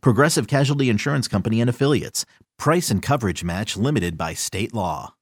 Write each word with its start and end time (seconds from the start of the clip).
Progressive 0.00 0.46
Casualty 0.46 0.88
Insurance 0.88 1.28
Company 1.28 1.60
and 1.60 1.70
Affiliates. 1.70 2.24
Price 2.58 2.90
and 2.90 3.02
coverage 3.02 3.44
match 3.44 3.76
limited 3.76 4.16
by 4.16 4.34
state 4.34 4.72
law. 4.74 5.14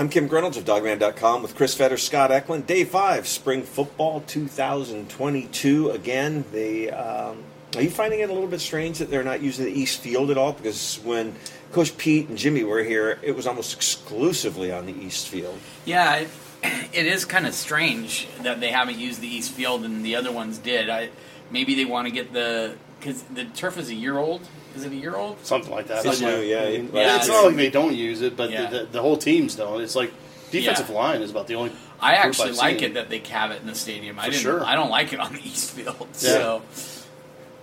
I'm 0.00 0.08
Kim 0.08 0.28
Grinolds 0.30 0.56
of 0.56 0.64
Dawgman.com 0.64 1.42
with 1.42 1.54
Chris 1.54 1.74
Fetter, 1.74 1.98
Scott 1.98 2.30
Eklund. 2.30 2.66
Day 2.66 2.84
five, 2.84 3.28
spring 3.28 3.62
football 3.62 4.22
2022. 4.22 5.90
Again, 5.90 6.42
the 6.52 6.90
um, 6.90 7.44
are 7.76 7.82
you 7.82 7.90
finding 7.90 8.20
it 8.20 8.30
a 8.30 8.32
little 8.32 8.48
bit 8.48 8.60
strange 8.60 8.98
that 8.98 9.10
they're 9.10 9.22
not 9.24 9.42
using 9.42 9.64
the 9.64 9.72
East 9.72 10.00
Field 10.00 10.30
at 10.30 10.38
all? 10.38 10.52
Because 10.52 10.98
when 11.04 11.34
Coach 11.72 11.96
Pete 11.96 12.28
and 12.28 12.36
Jimmy 12.36 12.64
were 12.64 12.82
here, 12.82 13.18
it 13.22 13.36
was 13.36 13.46
almost 13.46 13.74
exclusively 13.74 14.72
on 14.72 14.86
the 14.86 14.92
East 14.92 15.28
Field. 15.28 15.58
Yeah, 15.84 16.16
it, 16.16 16.28
it 16.92 17.06
is 17.06 17.24
kind 17.24 17.46
of 17.46 17.54
strange 17.54 18.28
that 18.42 18.60
they 18.60 18.70
haven't 18.70 18.98
used 18.98 19.20
the 19.20 19.28
East 19.28 19.52
Field 19.52 19.84
and 19.84 20.04
the 20.04 20.16
other 20.16 20.32
ones 20.32 20.58
did. 20.58 20.90
I 20.90 21.10
maybe 21.50 21.74
they 21.74 21.84
want 21.84 22.06
to 22.06 22.12
get 22.12 22.32
the 22.32 22.74
because 22.98 23.22
the 23.22 23.44
turf 23.46 23.78
is 23.78 23.88
a 23.88 23.94
year 23.94 24.18
old. 24.18 24.42
Is 24.76 24.84
it 24.84 24.92
a 24.92 24.96
year 24.96 25.16
old? 25.16 25.44
something 25.44 25.70
like 25.72 25.88
that. 25.88 26.04
It's 26.04 26.20
Like, 26.22 26.32
new, 26.36 26.42
yeah. 26.42 26.60
It's 26.62 26.92
Yeah, 26.94 27.16
not 27.34 27.44
like 27.46 27.56
they 27.56 27.70
don't 27.70 27.94
use 27.94 28.20
it, 28.20 28.36
but 28.36 28.50
Yeah. 28.50 28.66
the, 28.70 28.78
the, 28.80 28.84
the 28.86 29.02
whole 29.02 29.16
teams 29.16 29.56
don't. 29.56 29.80
It's 29.80 29.96
like 29.96 30.12
defensive 30.52 30.88
Yeah. 30.88 30.94
line 30.94 31.22
is 31.22 31.30
about 31.30 31.46
the 31.48 31.54
only. 31.56 31.72
I 32.00 32.12
group 32.14 32.24
actually 32.26 32.50
I've 32.50 32.56
like 32.56 32.78
seen. 32.80 32.90
it 32.90 32.94
that 32.94 33.10
they 33.10 33.18
have 33.18 33.50
it 33.52 33.60
in 33.62 33.66
the 33.66 33.74
stadium. 33.74 34.18
I 34.20 34.26
didn't. 34.26 34.40
sure. 34.40 34.64
I 34.64 34.74
don't 34.76 34.90
like 34.90 35.12
it 35.12 35.18
on 35.20 35.32
the 35.32 35.40
East 35.40 35.72
Field. 35.72 36.08
So 36.12 36.62
Yeah, 36.62 36.99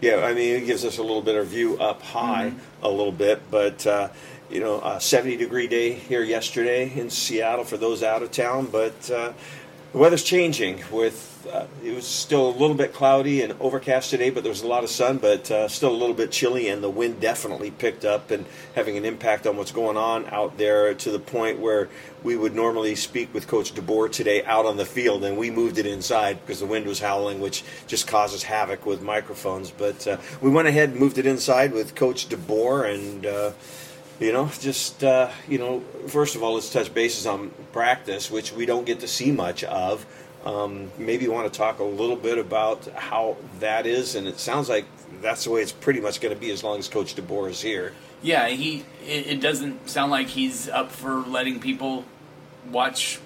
I 0.03 0.33
mean, 0.33 0.55
it 0.55 0.65
gives 0.65 0.85
us 0.85 0.99
a 0.99 1.01
little 1.01 1.23
bit 1.23 1.35
of 1.35 1.47
view 1.47 1.79
up 1.79 2.01
high 2.03 2.53
a 2.83 2.89
little 2.89 3.11
bit, 3.11 3.41
but 3.49 3.85
uh, 3.87 4.09
you 4.49 4.59
know, 4.59 4.79
a 4.81 5.01
70 5.01 5.37
degree 5.37 5.67
day 5.67 5.93
here 5.93 6.23
yesterday 6.23 6.91
in 6.95 7.09
Seattle 7.09 7.65
for 7.65 7.77
those 7.77 8.03
out 8.03 8.21
of 8.21 8.31
town, 8.31 8.67
but 8.67 9.09
uh, 9.09 9.33
the 9.97 10.03
weather's 10.03 10.23
changing. 10.23 10.83
With 10.91 11.49
uh, 11.51 11.65
it 11.83 11.95
was 11.95 12.05
still 12.05 12.49
a 12.49 12.55
little 12.55 12.75
bit 12.75 12.93
cloudy 12.93 13.41
and 13.41 13.55
overcast 13.59 14.11
today, 14.11 14.29
but 14.29 14.43
there 14.43 14.51
was 14.51 14.61
a 14.61 14.67
lot 14.67 14.83
of 14.83 14.91
sun, 14.91 15.17
but 15.17 15.49
uh, 15.49 15.67
still 15.67 15.89
a 15.89 15.97
little 15.97 16.13
bit 16.13 16.31
chilly, 16.31 16.67
and 16.67 16.83
the 16.83 16.89
wind 16.89 17.19
definitely 17.19 17.71
picked 17.71 18.05
up 18.05 18.29
and 18.29 18.45
having 18.75 18.95
an 18.95 19.05
impact 19.05 19.47
on 19.47 19.57
what's 19.57 19.71
going 19.71 19.97
on 19.97 20.27
out 20.27 20.55
there 20.59 20.93
to 20.93 21.09
the 21.09 21.17
point 21.17 21.57
where 21.57 21.89
we 22.21 22.37
would 22.37 22.53
normally 22.53 22.93
speak 22.93 23.33
with 23.33 23.47
Coach 23.47 23.73
DeBoer 23.73 24.11
today 24.11 24.43
out 24.43 24.67
on 24.67 24.77
the 24.77 24.85
field, 24.85 25.23
and 25.23 25.35
we 25.35 25.49
moved 25.49 25.79
it 25.79 25.87
inside 25.87 26.39
because 26.41 26.59
the 26.59 26.67
wind 26.67 26.85
was 26.85 26.99
howling, 26.99 27.39
which 27.39 27.63
just 27.87 28.07
causes 28.07 28.43
havoc 28.43 28.85
with 28.85 29.01
microphones. 29.01 29.71
But 29.71 30.05
uh, 30.05 30.17
we 30.41 30.51
went 30.51 30.67
ahead 30.67 30.89
and 30.89 30.99
moved 30.99 31.17
it 31.17 31.25
inside 31.25 31.73
with 31.73 31.95
Coach 31.95 32.29
DeBoer, 32.29 32.93
and 32.93 33.25
uh, 33.25 33.51
you 34.19 34.33
know, 34.33 34.49
just 34.59 35.03
uh, 35.03 35.29
you 35.47 35.57
know, 35.57 35.81
first 36.07 36.35
of 36.35 36.43
all, 36.43 36.55
let's 36.55 36.71
touch 36.71 36.93
bases 36.93 37.25
on 37.25 37.51
practice, 37.71 38.31
which 38.31 38.51
we 38.51 38.65
don't 38.65 38.85
get 38.85 38.99
to 39.01 39.07
see 39.07 39.31
much 39.31 39.63
of. 39.63 40.05
Um, 40.45 40.91
maybe 40.97 41.25
you 41.25 41.31
want 41.31 41.51
to 41.51 41.57
talk 41.57 41.79
a 41.79 41.83
little 41.83 42.15
bit 42.15 42.37
about 42.37 42.87
how 42.95 43.37
that 43.59 43.85
is, 43.85 44.15
and 44.15 44.27
it 44.27 44.39
sounds 44.39 44.69
like 44.69 44.85
that's 45.21 45.43
the 45.43 45.51
way 45.51 45.61
it's 45.61 45.71
pretty 45.71 45.99
much 45.99 46.21
going 46.21 46.33
to 46.33 46.39
be 46.39 46.51
as 46.51 46.63
long 46.63 46.79
as 46.79 46.87
Coach 46.87 47.15
DeBoer 47.15 47.49
is 47.49 47.61
here. 47.61 47.93
yeah, 48.21 48.47
he. 48.47 48.85
It, 49.05 49.27
it 49.27 49.41
doesn't 49.41 49.89
sound 49.89 50.11
like 50.11 50.27
he's 50.27 50.69
up 50.69 50.91
for 50.91 51.19
letting 51.21 51.59
people 51.59 52.05
watch 52.71 53.19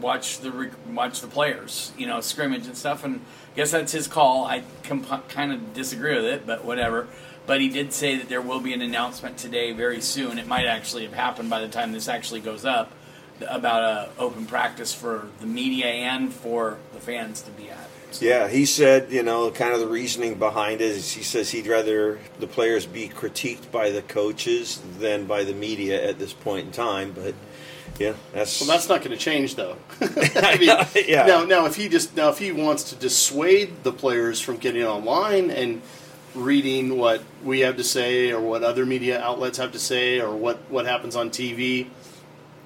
watch 0.00 0.38
the 0.40 0.70
watch 0.90 1.20
the 1.20 1.28
players, 1.28 1.92
you 1.96 2.06
know, 2.06 2.20
scrimmage 2.20 2.66
and 2.66 2.76
stuff. 2.76 3.04
And 3.04 3.16
I 3.52 3.56
guess 3.56 3.70
that's 3.70 3.92
his 3.92 4.08
call. 4.08 4.44
I 4.44 4.62
comp- 4.82 5.28
kind 5.28 5.52
of 5.52 5.74
disagree 5.74 6.16
with 6.16 6.24
it, 6.24 6.46
but 6.46 6.64
whatever. 6.64 7.06
But 7.46 7.60
he 7.60 7.68
did 7.68 7.92
say 7.92 8.16
that 8.16 8.28
there 8.28 8.40
will 8.40 8.60
be 8.60 8.72
an 8.72 8.82
announcement 8.82 9.36
today, 9.36 9.72
very 9.72 10.00
soon. 10.00 10.38
It 10.38 10.46
might 10.46 10.66
actually 10.66 11.04
have 11.04 11.14
happened 11.14 11.50
by 11.50 11.60
the 11.60 11.68
time 11.68 11.92
this 11.92 12.08
actually 12.08 12.40
goes 12.40 12.64
up 12.64 12.92
about 13.48 13.82
a 13.82 14.20
open 14.20 14.46
practice 14.46 14.94
for 14.94 15.26
the 15.40 15.46
media 15.46 15.86
and 15.86 16.32
for 16.32 16.78
the 16.92 17.00
fans 17.00 17.42
to 17.42 17.50
be 17.52 17.70
at. 17.70 17.88
Yeah, 18.20 18.48
he 18.48 18.66
said, 18.66 19.10
you 19.10 19.22
know, 19.22 19.50
kind 19.50 19.72
of 19.72 19.80
the 19.80 19.86
reasoning 19.86 20.34
behind 20.34 20.80
it 20.80 20.90
is 20.90 21.12
he 21.12 21.22
says 21.22 21.50
he'd 21.50 21.66
rather 21.66 22.18
the 22.38 22.46
players 22.46 22.84
be 22.84 23.08
critiqued 23.08 23.70
by 23.70 23.90
the 23.90 24.02
coaches 24.02 24.80
than 24.98 25.26
by 25.26 25.44
the 25.44 25.54
media 25.54 26.06
at 26.06 26.18
this 26.18 26.32
point 26.32 26.66
in 26.66 26.72
time. 26.72 27.12
But 27.12 27.34
yeah, 27.98 28.14
that's 28.32 28.60
Well, 28.60 28.68
that's 28.68 28.88
not 28.88 29.00
going 29.00 29.12
to 29.12 29.16
change, 29.16 29.54
though. 29.54 29.76
I 30.00 30.58
mean, 30.58 31.06
Yeah. 31.08 31.26
Now, 31.26 31.44
now, 31.44 31.66
if 31.66 31.76
he 31.76 31.88
just 31.88 32.16
now 32.16 32.28
if 32.28 32.38
he 32.38 32.52
wants 32.52 32.84
to 32.90 32.96
dissuade 32.96 33.82
the 33.82 33.92
players 33.92 34.40
from 34.40 34.56
getting 34.58 34.84
online 34.84 35.50
and 35.50 35.82
reading 36.34 36.96
what 36.98 37.22
we 37.44 37.60
have 37.60 37.76
to 37.76 37.84
say 37.84 38.32
or 38.32 38.40
what 38.40 38.62
other 38.62 38.86
media 38.86 39.20
outlets 39.20 39.58
have 39.58 39.72
to 39.72 39.78
say 39.78 40.20
or 40.20 40.34
what 40.34 40.58
what 40.70 40.86
happens 40.86 41.16
on 41.16 41.30
TV, 41.30 41.88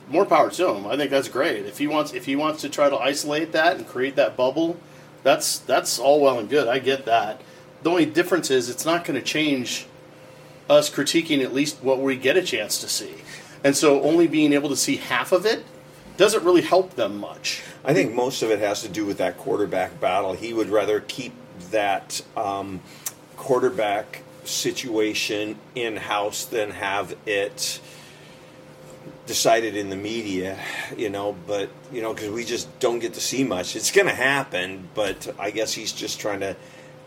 more 0.09 0.25
power 0.25 0.51
to 0.51 0.69
him. 0.69 0.87
I 0.87 0.97
think 0.97 1.11
that's 1.11 1.29
great. 1.29 1.67
If 1.67 1.79
he 1.79 1.87
wants 1.87 2.13
if 2.13 2.27
he 2.27 2.37
wants 2.37 2.61
to 2.63 2.69
try 2.69 2.89
to 2.89 2.97
isolate 2.97 3.53
that 3.53 3.77
and 3.77 3.87
create 3.87 4.17
that 4.17 4.37
bubble, 4.37 4.79
that's 5.23 5.59
that's 5.59 5.99
all 5.99 6.21
well 6.21 6.39
and 6.39 6.49
good. 6.49 6.69
I 6.69 6.79
get 6.79 7.05
that. 7.07 7.41
The 7.83 7.91
only 7.91 8.07
difference 8.07 8.51
is 8.51 8.69
it's 8.69 8.85
not 8.85 9.05
going 9.05 9.19
to 9.19 9.25
change 9.25 9.87
us 10.69 10.91
critiquing 10.91 11.43
at 11.43 11.53
least 11.53 11.83
what 11.83 12.01
we 12.01 12.17
get 12.17 12.37
a 12.37 12.43
chance 12.43 12.81
to 12.81 12.89
see. 12.89 13.15
And 13.63 13.77
so 13.77 14.03
only 14.03 14.27
being 14.27 14.53
able 14.53 14.69
to 14.69 14.77
see 14.77 14.97
half 14.97 15.33
of 15.33 15.47
it 15.47 15.65
doesn't 16.17 16.45
really 16.45 16.63
help 16.63 16.95
them 16.95 17.19
much. 17.19 17.63
I 17.85 17.95
think 17.95 18.15
most 18.15 18.43
of 18.43 18.51
it 18.51 18.59
has 18.59 18.83
to 18.83 18.89
do 18.89 19.05
with 19.05 19.19
that 19.19 19.37
quarterback 19.37 20.01
battle. 20.01 20.33
He 20.33 20.53
would 20.53 20.69
rather 20.69 21.01
keep 21.01 21.33
that 21.71 22.23
um, 22.37 22.81
quarterback 23.37 24.23
situation 24.45 25.59
in 25.75 25.97
house 25.97 26.45
than 26.45 26.71
have 26.71 27.17
it 27.27 27.81
decided 29.27 29.77
in 29.77 29.91
the 29.91 29.97
media, 29.97 30.59
you 30.97 31.11
know. 31.11 31.37
But 31.47 31.69
you 31.93 32.03
know, 32.03 32.15
because 32.15 32.31
we 32.31 32.45
just 32.45 32.79
don't 32.81 32.99
get 32.99 33.15
to 33.15 33.21
see 33.21 33.45
much. 33.45 33.77
It's 33.77 33.91
going 33.91 34.07
to 34.07 34.15
happen, 34.15 34.89
but 34.95 35.35
I 35.39 35.51
guess 35.51 35.73
he's 35.73 35.93
just 35.93 36.21
trying 36.21 36.41
to 36.41 36.57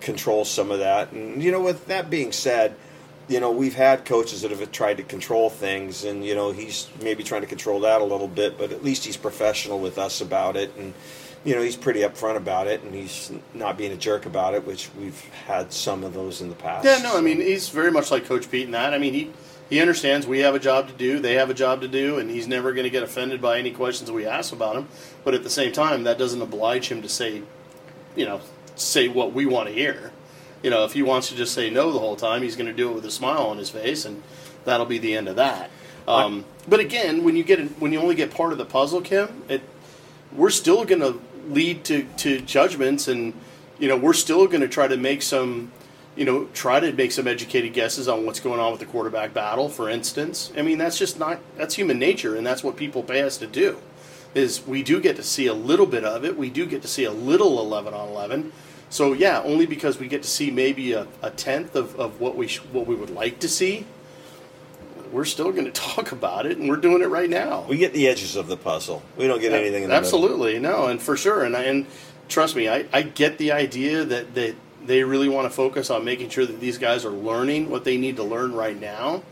control 0.02 0.46
some 0.46 0.72
of 0.72 0.80
that. 0.80 1.12
And 1.12 1.42
you 1.42 1.52
know, 1.52 1.62
with 1.62 1.88
that 1.88 2.10
being 2.10 2.32
said. 2.32 2.76
You 3.28 3.40
know, 3.40 3.52
we've 3.52 3.76
had 3.76 4.06
coaches 4.06 4.42
that 4.42 4.50
have 4.50 4.72
tried 4.72 4.98
to 4.98 5.04
control 5.04 5.52
things, 5.52 6.04
and 6.04 6.26
you 6.26 6.34
know 6.34 6.52
he's 6.52 6.88
maybe 7.00 7.24
trying 7.24 7.42
to 7.42 7.48
control 7.48 7.82
that 7.82 8.02
a 8.02 8.04
little 8.04 8.28
bit, 8.28 8.58
but 8.58 8.72
at 8.72 8.84
least 8.84 9.06
he's 9.06 9.18
professional 9.18 9.80
with 9.80 10.00
us 10.00 10.20
about 10.20 10.58
it, 10.58 10.76
and 10.76 10.96
you 11.44 11.56
know 11.56 11.62
he's 11.62 11.78
pretty 11.78 12.02
upfront 12.02 12.38
about 12.38 12.68
it, 12.68 12.82
and 12.84 12.94
he's 12.94 13.32
not 13.54 13.78
being 13.78 13.92
a 13.92 13.98
jerk 13.98 14.26
about 14.26 14.54
it, 14.54 14.66
which 14.66 14.90
we've 15.00 15.20
had 15.48 15.72
some 15.72 16.04
of 16.04 16.14
those 16.14 16.42
in 16.42 16.50
the 16.50 16.56
past. 16.56 16.86
Yeah, 16.86 17.00
no, 17.02 17.18
I 17.18 17.22
mean 17.22 17.38
he's 17.38 17.70
very 17.70 17.92
much 17.92 18.12
like 18.12 18.26
Coach 18.26 18.50
Pete 18.50 18.66
in 18.66 18.72
that. 18.72 18.94
I 18.94 18.98
mean 18.98 19.14
he 19.14 19.32
he 19.70 19.80
understands 19.80 20.26
we 20.26 20.40
have 20.40 20.56
a 20.56 20.60
job 20.60 20.88
to 20.88 20.94
do, 20.94 21.20
they 21.20 21.36
have 21.36 21.50
a 21.50 21.54
job 21.54 21.82
to 21.82 21.88
do, 21.88 22.18
and 22.18 22.30
he's 22.30 22.48
never 22.48 22.74
going 22.74 22.86
to 22.86 22.90
get 22.90 23.04
offended 23.04 23.42
by 23.42 23.60
any 23.60 23.72
questions 23.72 24.12
we 24.12 24.26
ask 24.26 24.52
about 24.52 24.76
him. 24.76 24.88
But 25.24 25.36
at 25.36 25.44
the 25.44 25.50
same 25.50 25.72
time, 25.72 26.04
that 26.04 26.18
doesn't 26.18 26.42
oblige 26.42 26.92
him 26.92 27.04
to 27.04 27.10
say, 27.10 27.44
you 28.16 28.26
know, 28.26 28.42
say 28.76 29.08
what 29.08 29.32
we 29.34 29.46
want 29.46 29.68
to 29.68 29.74
hear. 29.74 30.12
You 30.64 30.72
know, 30.72 30.86
if 30.86 30.94
he 30.94 31.04
wants 31.04 31.30
to 31.30 31.36
just 31.36 31.54
say 31.54 31.70
no 31.70 31.92
the 31.92 32.00
whole 32.00 32.16
time, 32.16 32.42
he's 32.42 32.56
going 32.56 32.68
to 32.68 32.74
do 32.74 32.90
it 32.90 32.96
with 32.96 33.06
a 33.06 33.12
smile 33.12 33.46
on 33.46 33.58
his 33.58 33.70
face, 33.70 34.06
and 34.06 34.24
that'll 34.66 34.88
be 34.88 34.98
the 34.98 35.16
end 35.16 35.28
of 35.28 35.36
that. 35.36 35.70
Um, 36.08 36.46
but 36.68 36.80
again, 36.80 37.24
when 37.24 37.36
you 37.36 37.44
get 37.44 37.60
when 37.80 37.94
you 37.94 38.02
only 38.02 38.16
get 38.16 38.32
part 38.32 38.52
of 38.52 38.58
the 38.58 38.66
puzzle, 38.66 39.02
Kim, 39.02 39.44
it 39.48 39.62
we're 40.32 40.50
still 40.50 40.84
going 40.86 41.02
to 41.02 41.20
lead 41.48 41.84
to, 41.86 42.04
to 42.18 42.40
judgments 42.42 43.08
and 43.08 43.34
you 43.78 43.88
know 43.88 43.98
we're 43.98 44.14
still 44.14 44.48
going 44.48 44.62
to 44.62 44.68
try 44.68 44.88
to 44.88 44.98
make 44.98 45.22
some 45.22 45.72
you 46.16 46.26
know 46.26 46.46
try 46.54 46.80
to 46.80 46.92
make 46.94 47.12
some 47.12 47.28
educated 47.28 47.74
guesses 47.74 48.08
on 48.08 48.26
what's 48.26 48.40
going 48.40 48.60
on 48.60 48.72
with 48.72 48.80
the 48.80 48.86
quarterback 48.86 49.34
battle 49.34 49.70
for 49.70 49.90
instance. 49.90 50.52
I 50.58 50.62
mean 50.62 50.78
that's 50.78 50.98
just 50.98 51.20
not 51.20 51.40
that's 51.58 51.76
human 51.76 52.00
nature 52.00 52.36
and 52.36 52.46
that's 52.46 52.64
what 52.64 52.76
people 52.76 53.04
pay 53.04 53.22
us 53.22 53.38
to 53.38 53.48
do 53.48 53.80
is 54.36 54.66
we 54.68 54.84
do 54.84 55.02
get 55.02 55.16
to 55.16 55.24
see 55.24 55.48
a 55.48 55.54
little 55.54 55.88
bit 55.88 56.04
of 56.04 56.24
it. 56.24 56.38
We 56.38 56.52
do 56.52 56.68
get 56.68 56.84
to 56.84 56.88
see 56.88 57.04
a 57.04 57.12
little 57.12 57.60
11 57.60 57.94
on 57.94 58.10
11 58.10 58.52
so 58.90 59.14
yeah 59.14 59.42
only 59.44 59.66
because 59.66 60.00
we 60.00 60.08
get 60.08 60.24
to 60.24 60.30
see 60.30 60.52
maybe 60.52 60.94
a, 60.94 61.08
a 61.22 61.32
tenth 61.32 61.76
of, 61.76 62.00
of 62.00 62.20
what 62.20 62.36
we 62.36 62.48
sh- 62.48 62.62
what 62.72 62.88
we 62.88 62.96
would 62.96 63.10
like 63.10 63.40
to 63.40 63.48
see 63.48 63.86
we're 65.12 65.26
still 65.26 65.52
going 65.52 65.66
to 65.72 65.72
talk 65.72 66.12
about 66.12 66.46
it, 66.46 66.58
and 66.58 66.70
we're 66.70 66.78
doing 66.78 67.02
it 67.02 67.08
right 67.08 67.30
now. 67.30 67.66
We 67.68 67.78
get 67.78 67.94
the 67.94 68.08
edges 68.08 68.36
of 68.36 68.48
the 68.48 68.58
puzzle. 68.58 69.02
We 69.18 69.28
don't 69.28 69.42
get 69.42 69.52
anything 69.54 69.84
in 69.84 69.90
the 69.90 69.96
middle. 69.96 69.98
Absolutely, 69.98 70.60
no, 70.60 70.88
and 70.88 71.02
for 71.02 71.18
sure, 71.18 71.44
and 71.44 71.56
I, 71.56 71.64
and 71.64 71.86
trust 72.28 72.56
me, 72.56 72.70
I, 72.70 72.86
I 72.94 73.02
get 73.02 73.38
the 73.38 73.52
idea 73.52 74.04
that 74.06 74.36
that 74.36 74.56
they 74.86 75.04
really 75.04 75.30
want 75.30 75.46
to 75.46 75.50
focus 75.50 75.90
on 75.90 76.06
making 76.06 76.30
sure 76.30 76.46
that 76.46 76.60
these 76.60 76.78
guys 76.78 77.06
are 77.06 77.12
learning 77.12 77.70
what 77.70 77.84
they 77.84 77.98
need 77.98 78.16
to 78.16 78.24
learn 78.24 78.54
right 78.54 78.80
now, 78.80 79.24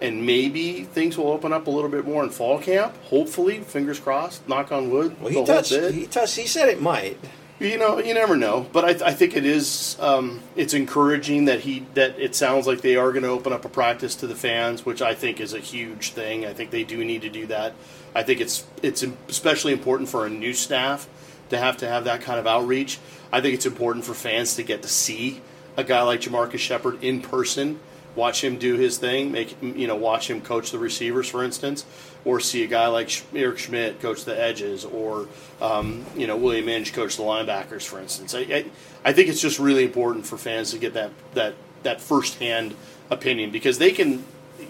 and 0.00 0.24
maybe 0.24 0.84
things 0.84 1.18
will 1.18 1.28
open 1.28 1.52
up 1.52 1.66
a 1.66 1.70
little 1.70 1.90
bit 1.90 2.04
more 2.06 2.22
in 2.24 2.30
fall 2.30 2.58
camp. 2.58 2.96
Hopefully, 3.04 3.60
fingers 3.60 3.98
crossed. 4.00 4.46
Knock 4.48 4.72
on 4.72 4.90
wood. 4.90 5.20
Well, 5.20 5.32
he 5.32 5.44
touched. 5.44 5.72
He 5.72 6.06
touched. 6.06 6.36
He 6.36 6.46
said 6.46 6.68
it 6.68 6.80
might. 6.80 7.18
You 7.62 7.78
know, 7.78 8.00
you 8.00 8.12
never 8.12 8.36
know, 8.36 8.66
but 8.72 8.84
I, 8.84 9.10
I 9.10 9.12
think 9.12 9.36
it 9.36 9.46
is. 9.46 9.96
Um, 10.00 10.42
it's 10.56 10.74
encouraging 10.74 11.44
that 11.44 11.60
he 11.60 11.86
that 11.94 12.18
it 12.18 12.34
sounds 12.34 12.66
like 12.66 12.80
they 12.80 12.96
are 12.96 13.12
going 13.12 13.22
to 13.22 13.28
open 13.28 13.52
up 13.52 13.64
a 13.64 13.68
practice 13.68 14.16
to 14.16 14.26
the 14.26 14.34
fans, 14.34 14.84
which 14.84 15.00
I 15.00 15.14
think 15.14 15.40
is 15.40 15.54
a 15.54 15.60
huge 15.60 16.10
thing. 16.10 16.44
I 16.44 16.54
think 16.54 16.72
they 16.72 16.82
do 16.82 17.04
need 17.04 17.22
to 17.22 17.28
do 17.28 17.46
that. 17.46 17.74
I 18.16 18.24
think 18.24 18.40
it's 18.40 18.66
it's 18.82 19.04
especially 19.28 19.72
important 19.72 20.08
for 20.08 20.26
a 20.26 20.28
new 20.28 20.54
staff 20.54 21.08
to 21.50 21.58
have 21.58 21.76
to 21.76 21.88
have 21.88 22.02
that 22.02 22.20
kind 22.22 22.40
of 22.40 22.48
outreach. 22.48 22.98
I 23.32 23.40
think 23.40 23.54
it's 23.54 23.66
important 23.66 24.04
for 24.04 24.14
fans 24.14 24.56
to 24.56 24.64
get 24.64 24.82
to 24.82 24.88
see 24.88 25.40
a 25.76 25.84
guy 25.84 26.02
like 26.02 26.22
Jamarcus 26.22 26.58
Shepard 26.58 27.04
in 27.04 27.20
person, 27.20 27.78
watch 28.16 28.42
him 28.42 28.58
do 28.58 28.74
his 28.74 28.98
thing, 28.98 29.30
make 29.30 29.56
you 29.62 29.86
know, 29.86 29.94
watch 29.94 30.28
him 30.28 30.40
coach 30.40 30.72
the 30.72 30.80
receivers, 30.80 31.28
for 31.28 31.44
instance, 31.44 31.86
or 32.24 32.40
see 32.40 32.62
a 32.62 32.66
guy 32.66 32.86
like 32.86 33.10
Eric 33.34 33.58
Schmidt 33.58 34.00
coach 34.00 34.24
the 34.24 34.38
edges, 34.38 34.84
or 34.84 35.28
um, 35.60 36.04
you 36.16 36.26
know 36.26 36.36
William 36.36 36.68
Inge 36.68 36.92
coach 36.92 37.16
the 37.16 37.22
linebackers, 37.22 37.82
for 37.82 38.00
instance. 38.00 38.34
I, 38.34 38.40
I 38.40 38.64
I 39.04 39.12
think 39.12 39.28
it's 39.28 39.40
just 39.40 39.58
really 39.58 39.84
important 39.84 40.26
for 40.26 40.36
fans 40.36 40.70
to 40.72 40.78
get 40.78 40.94
that 40.94 41.10
that 41.34 41.54
that 41.82 42.00
firsthand 42.00 42.74
opinion 43.10 43.50
because 43.50 43.78
they 43.78 43.92
can, 43.92 44.24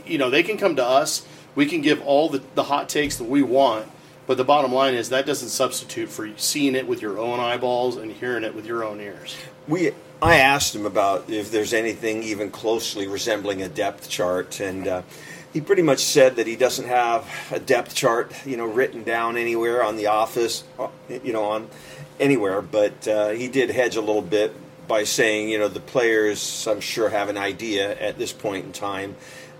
you 0.06 0.18
know, 0.18 0.30
they 0.30 0.42
can 0.42 0.56
come 0.56 0.76
to 0.76 0.84
us. 0.84 1.26
We 1.54 1.66
can 1.66 1.82
give 1.82 2.00
all 2.02 2.28
the, 2.28 2.42
the 2.54 2.64
hot 2.64 2.88
takes 2.88 3.16
that 3.16 3.24
we 3.24 3.42
want, 3.42 3.86
but 4.26 4.36
the 4.38 4.44
bottom 4.44 4.72
line 4.72 4.94
is 4.94 5.10
that 5.10 5.26
doesn't 5.26 5.50
substitute 5.50 6.08
for 6.08 6.30
seeing 6.38 6.74
it 6.74 6.86
with 6.86 7.02
your 7.02 7.18
own 7.18 7.40
eyeballs 7.40 7.96
and 7.96 8.10
hearing 8.10 8.44
it 8.44 8.54
with 8.54 8.66
your 8.66 8.84
own 8.84 9.00
ears. 9.00 9.36
We, 9.68 9.92
I 10.22 10.36
asked 10.36 10.74
him 10.74 10.86
about 10.86 11.28
if 11.28 11.50
there's 11.50 11.74
anything 11.74 12.22
even 12.22 12.50
closely 12.50 13.06
resembling 13.06 13.62
a 13.62 13.68
depth 13.68 14.08
chart, 14.08 14.60
and 14.60 14.88
uh, 14.88 15.02
he 15.52 15.60
pretty 15.60 15.82
much 15.82 16.00
said 16.00 16.36
that 16.36 16.46
he 16.46 16.56
doesn't 16.56 16.86
have 16.86 17.28
a 17.50 17.60
depth 17.60 17.94
chart, 17.94 18.32
you 18.46 18.56
know, 18.56 18.64
written 18.64 19.02
down 19.02 19.36
anywhere 19.36 19.84
on 19.84 19.96
the 19.96 20.06
office, 20.06 20.64
uh, 20.78 20.88
you 21.08 21.32
know, 21.32 21.44
on 21.44 21.68
anywhere. 22.18 22.62
But 22.62 23.06
uh, 23.06 23.30
he 23.30 23.48
did 23.48 23.70
hedge 23.70 23.96
a 23.96 24.00
little 24.00 24.22
bit 24.22 24.54
by 24.88 25.04
saying, 25.04 25.50
you 25.50 25.58
know, 25.58 25.68
the 25.68 25.80
players, 25.80 26.66
I'm 26.66 26.80
sure, 26.80 27.10
have 27.10 27.28
an 27.28 27.36
idea 27.36 27.98
at 28.00 28.18
this 28.18 28.32
point 28.32 28.64
in 28.64 28.72
time. 28.72 29.16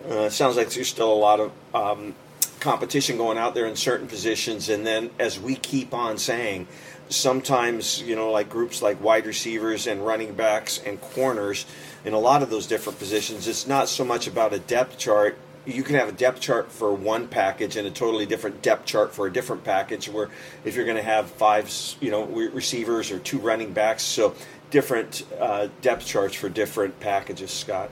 Uh, 0.08 0.30
sounds 0.30 0.56
like 0.56 0.70
there's 0.70 0.88
still 0.88 1.12
a 1.12 1.14
lot 1.14 1.40
of 1.40 1.52
um, 1.74 2.14
competition 2.58 3.18
going 3.18 3.38
out 3.38 3.54
there 3.54 3.66
in 3.66 3.76
certain 3.76 4.08
positions, 4.08 4.68
and 4.68 4.86
then 4.86 5.10
as 5.18 5.38
we 5.38 5.54
keep 5.56 5.94
on 5.94 6.18
saying, 6.18 6.66
sometimes 7.08 8.00
you 8.02 8.16
know 8.16 8.30
like 8.30 8.48
groups 8.48 8.80
like 8.80 9.00
wide 9.02 9.26
receivers 9.26 9.86
and 9.86 10.04
running 10.06 10.32
backs 10.32 10.80
and 10.86 10.98
corners 11.00 11.66
in 12.04 12.14
a 12.14 12.18
lot 12.18 12.42
of 12.42 12.48
those 12.48 12.66
different 12.66 12.98
positions 12.98 13.46
it's 13.46 13.66
not 13.66 13.86
so 13.86 14.02
much 14.02 14.26
about 14.26 14.54
a 14.54 14.58
depth 14.58 14.96
chart 14.96 15.36
you 15.64 15.82
can 15.82 15.94
have 15.96 16.08
a 16.08 16.12
depth 16.12 16.40
chart 16.40 16.72
for 16.72 16.92
one 16.92 17.28
package 17.28 17.76
and 17.76 17.86
a 17.86 17.90
totally 17.90 18.26
different 18.26 18.62
depth 18.62 18.84
chart 18.84 19.14
for 19.14 19.26
a 19.26 19.32
different 19.32 19.62
package 19.64 20.08
where 20.08 20.28
if 20.64 20.74
you're 20.74 20.84
going 20.84 20.96
to 20.96 21.02
have 21.02 21.30
five 21.30 21.70
you 22.00 22.10
know 22.10 22.24
receivers 22.24 23.10
or 23.10 23.18
two 23.20 23.38
running 23.38 23.72
backs 23.72 24.02
so 24.02 24.34
different 24.70 25.24
uh, 25.38 25.68
depth 25.80 26.04
charts 26.06 26.34
for 26.34 26.48
different 26.48 26.98
packages 27.00 27.50
scott 27.50 27.90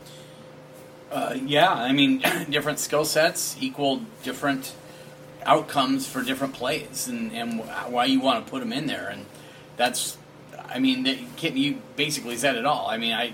Uh, 1.11 1.37
yeah, 1.45 1.73
I 1.73 1.93
mean, 1.93 2.23
different 2.51 2.79
skill 2.79 3.05
sets 3.05 3.57
equal 3.61 4.03
different 4.23 4.75
outcomes 5.45 6.07
for 6.07 6.23
different 6.23 6.55
plays, 6.55 7.09
and, 7.09 7.33
and 7.33 7.61
why 7.89 8.05
you 8.05 8.21
want 8.21 8.45
to 8.45 8.51
put 8.51 8.61
them 8.61 8.73
in 8.73 8.87
there, 8.87 9.09
and 9.09 9.27
that's, 9.77 10.17
I 10.69 10.79
mean, 10.79 11.05
you 11.43 11.79
basically 11.97 12.37
said 12.37 12.55
it 12.57 12.65
all. 12.65 12.89
I 12.89 12.97
mean, 12.97 13.13
I 13.13 13.33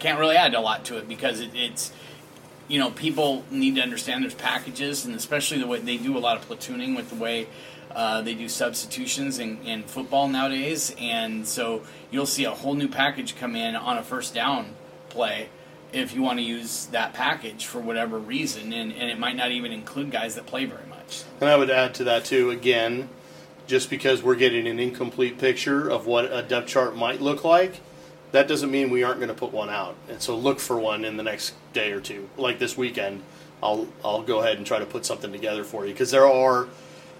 can't 0.00 0.18
really 0.18 0.36
add 0.36 0.54
a 0.54 0.60
lot 0.60 0.84
to 0.86 0.98
it 0.98 1.08
because 1.08 1.40
it, 1.40 1.50
it's, 1.54 1.92
you 2.72 2.78
know, 2.78 2.90
people 2.90 3.44
need 3.50 3.74
to 3.74 3.82
understand 3.82 4.22
there's 4.24 4.32
packages, 4.32 5.04
and 5.04 5.14
especially 5.14 5.58
the 5.58 5.66
way 5.66 5.78
they 5.78 5.98
do 5.98 6.16
a 6.16 6.18
lot 6.18 6.38
of 6.38 6.48
platooning 6.48 6.96
with 6.96 7.10
the 7.10 7.16
way. 7.16 7.46
Uh, 7.94 8.22
they 8.22 8.32
do 8.32 8.48
substitutions 8.48 9.38
in, 9.38 9.62
in 9.66 9.82
football 9.82 10.26
nowadays, 10.26 10.96
and 10.98 11.46
so 11.46 11.82
you'll 12.10 12.24
see 12.24 12.46
a 12.46 12.50
whole 12.50 12.72
new 12.72 12.88
package 12.88 13.36
come 13.36 13.54
in 13.54 13.76
on 13.76 13.98
a 13.98 14.02
first 14.02 14.32
down 14.32 14.74
play 15.10 15.50
if 15.92 16.14
you 16.14 16.22
want 16.22 16.38
to 16.38 16.42
use 16.42 16.86
that 16.86 17.12
package 17.12 17.66
for 17.66 17.78
whatever 17.78 18.18
reason, 18.18 18.72
and, 18.72 18.90
and 18.90 19.10
it 19.10 19.18
might 19.18 19.36
not 19.36 19.50
even 19.50 19.70
include 19.70 20.10
guys 20.10 20.36
that 20.36 20.46
play 20.46 20.64
very 20.64 20.86
much. 20.88 21.24
And 21.42 21.50
I 21.50 21.56
would 21.56 21.68
add 21.68 21.92
to 21.96 22.04
that 22.04 22.24
too, 22.24 22.48
again, 22.48 23.10
just 23.66 23.90
because 23.90 24.22
we're 24.22 24.34
getting 24.34 24.66
an 24.66 24.80
incomplete 24.80 25.36
picture 25.36 25.90
of 25.90 26.06
what 26.06 26.32
a 26.32 26.40
depth 26.40 26.68
chart 26.68 26.96
might 26.96 27.20
look 27.20 27.44
like, 27.44 27.82
that 28.32 28.48
doesn't 28.48 28.70
mean 28.70 28.90
we 28.90 29.02
aren't 29.02 29.18
going 29.18 29.28
to 29.28 29.34
put 29.34 29.52
one 29.52 29.70
out. 29.70 29.94
And 30.08 30.20
so 30.20 30.36
look 30.36 30.58
for 30.58 30.78
one 30.78 31.04
in 31.04 31.16
the 31.16 31.22
next 31.22 31.54
day 31.72 31.92
or 31.92 32.00
two. 32.00 32.28
Like 32.36 32.58
this 32.58 32.76
weekend, 32.76 33.22
I'll 33.62 33.86
I'll 34.04 34.22
go 34.22 34.40
ahead 34.40 34.56
and 34.56 34.66
try 34.66 34.78
to 34.78 34.86
put 34.86 35.06
something 35.06 35.32
together 35.32 35.64
for 35.64 35.86
you 35.86 35.92
because 35.92 36.10
there 36.10 36.26
are, 36.26 36.68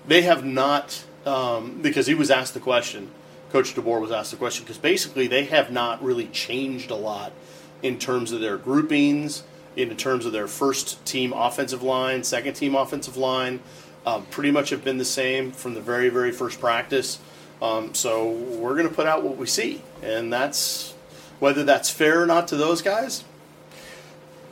they 0.07 0.23
have 0.23 0.45
not 0.45 1.05
um, 1.25 1.81
because 1.81 2.07
he 2.07 2.15
was 2.15 2.31
asked 2.31 2.55
the 2.55 2.61
question, 2.61 3.11
Coach 3.51 3.75
DeBoer 3.75 4.01
was 4.01 4.11
asked 4.11 4.31
the 4.31 4.37
question 4.37 4.65
because 4.65 4.79
basically 4.79 5.27
they 5.27 5.45
have 5.45 5.71
not 5.71 6.03
really 6.03 6.27
changed 6.29 6.91
a 6.91 6.97
lot 6.97 7.33
in 7.83 7.99
terms 7.99 8.33
of 8.33 8.41
their 8.41 8.57
groupings, 8.57 9.43
in 9.77 9.97
terms 9.97 10.27
of 10.27 10.33
their 10.33 10.47
first 10.47 11.05
team 11.05 11.33
offensive 11.33 11.83
line, 11.83 12.25
second 12.25 12.55
team 12.55 12.75
offensive 12.75 13.17
line, 13.17 13.61
um, 14.07 14.25
pretty 14.27 14.51
much 14.51 14.71
have 14.71 14.85
been 14.85 14.99
the 14.99 15.05
same 15.05 15.53
from 15.53 15.75
the 15.75 15.81
very, 15.81 16.09
very 16.09 16.33
first 16.33 16.61
practice. 16.61 17.19
Um, 17.61 17.95
so 17.95 18.31
we're 18.31 18.75
going 18.75 18.89
to 18.89 18.95
put 18.95 19.07
out 19.07 19.23
what 19.23 19.37
we 19.37 19.47
see, 19.47 19.83
and 20.03 20.33
that's 20.33 20.92
whether 21.43 21.65
that's 21.65 21.91
fair 21.91 22.23
or 22.23 22.27
not 22.27 22.47
to 22.49 22.57
those 22.57 22.83
guys. 22.83 23.25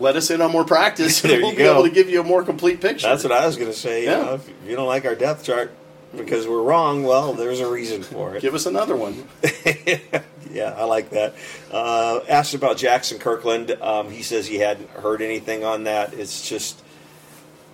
Let 0.00 0.16
us 0.16 0.28
in 0.31 0.40
on 0.40 0.50
more 0.50 0.64
practice, 0.64 1.22
and 1.25 1.31
There 1.31 1.40
we'll 1.40 1.50
you 1.52 1.56
be 1.58 1.62
able 1.62 1.84
to 1.84 1.90
give 1.90 2.10
you 2.10 2.20
a 2.20 2.25
more 2.25 2.42
complete 2.42 2.81
picture. 2.81 3.06
that's 3.06 3.22
what 3.22 3.32
i 3.32 3.46
was 3.46 3.56
going 3.56 3.70
to 3.70 3.76
say 3.76 4.04
Yeah. 4.04 4.19
you 4.19 4.25
know, 4.25 4.34
if 4.34 4.50
you 4.66 4.75
don't 4.76 4.88
like 4.88 5.04
our 5.04 5.14
depth 5.14 5.44
chart 5.44 5.72
because 6.16 6.48
we're 6.48 6.62
wrong 6.62 7.04
well 7.04 7.32
there's 7.34 7.60
a 7.60 7.70
reason 7.70 8.02
for 8.02 8.34
it 8.34 8.40
Give 8.42 8.54
us 8.56 8.66
another 8.66 8.96
one. 8.96 9.14
yeah, 10.50 10.75
I 10.76 10.82
like 10.84 11.10
that. 11.10 11.34
Uh, 11.70 12.20
asked 12.28 12.54
about 12.54 12.76
Jackson 12.76 13.20
Kirkland. 13.20 13.70
Um, 13.81 14.10
he 14.10 14.22
says 14.25 14.48
he 14.48 14.56
hadn't 14.56 14.90
heard 14.90 15.22
anything 15.22 15.62
on 15.62 15.84
that. 15.84 16.12
It's 16.12 16.48
just 16.48 16.82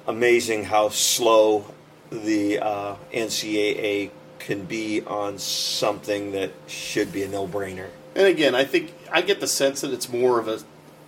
amazing 0.06 0.64
how 0.64 0.90
slow 0.90 1.72
the 2.10 2.58
uh, 2.58 2.96
NCAA 3.14 4.10
can 4.40 4.64
be 4.66 5.00
on 5.06 5.38
something 5.38 6.32
that 6.32 6.50
should 6.66 7.12
be 7.12 7.22
a 7.22 7.28
no-brainer. 7.28 7.88
And 8.14 8.26
again, 8.26 8.54
I 8.54 8.64
think 8.64 8.92
I 9.12 9.22
get 9.22 9.40
the 9.40 9.46
sense 9.46 9.80
that 9.82 9.92
it's 9.92 10.08
more 10.08 10.38
of 10.38 10.48
a 10.48 10.60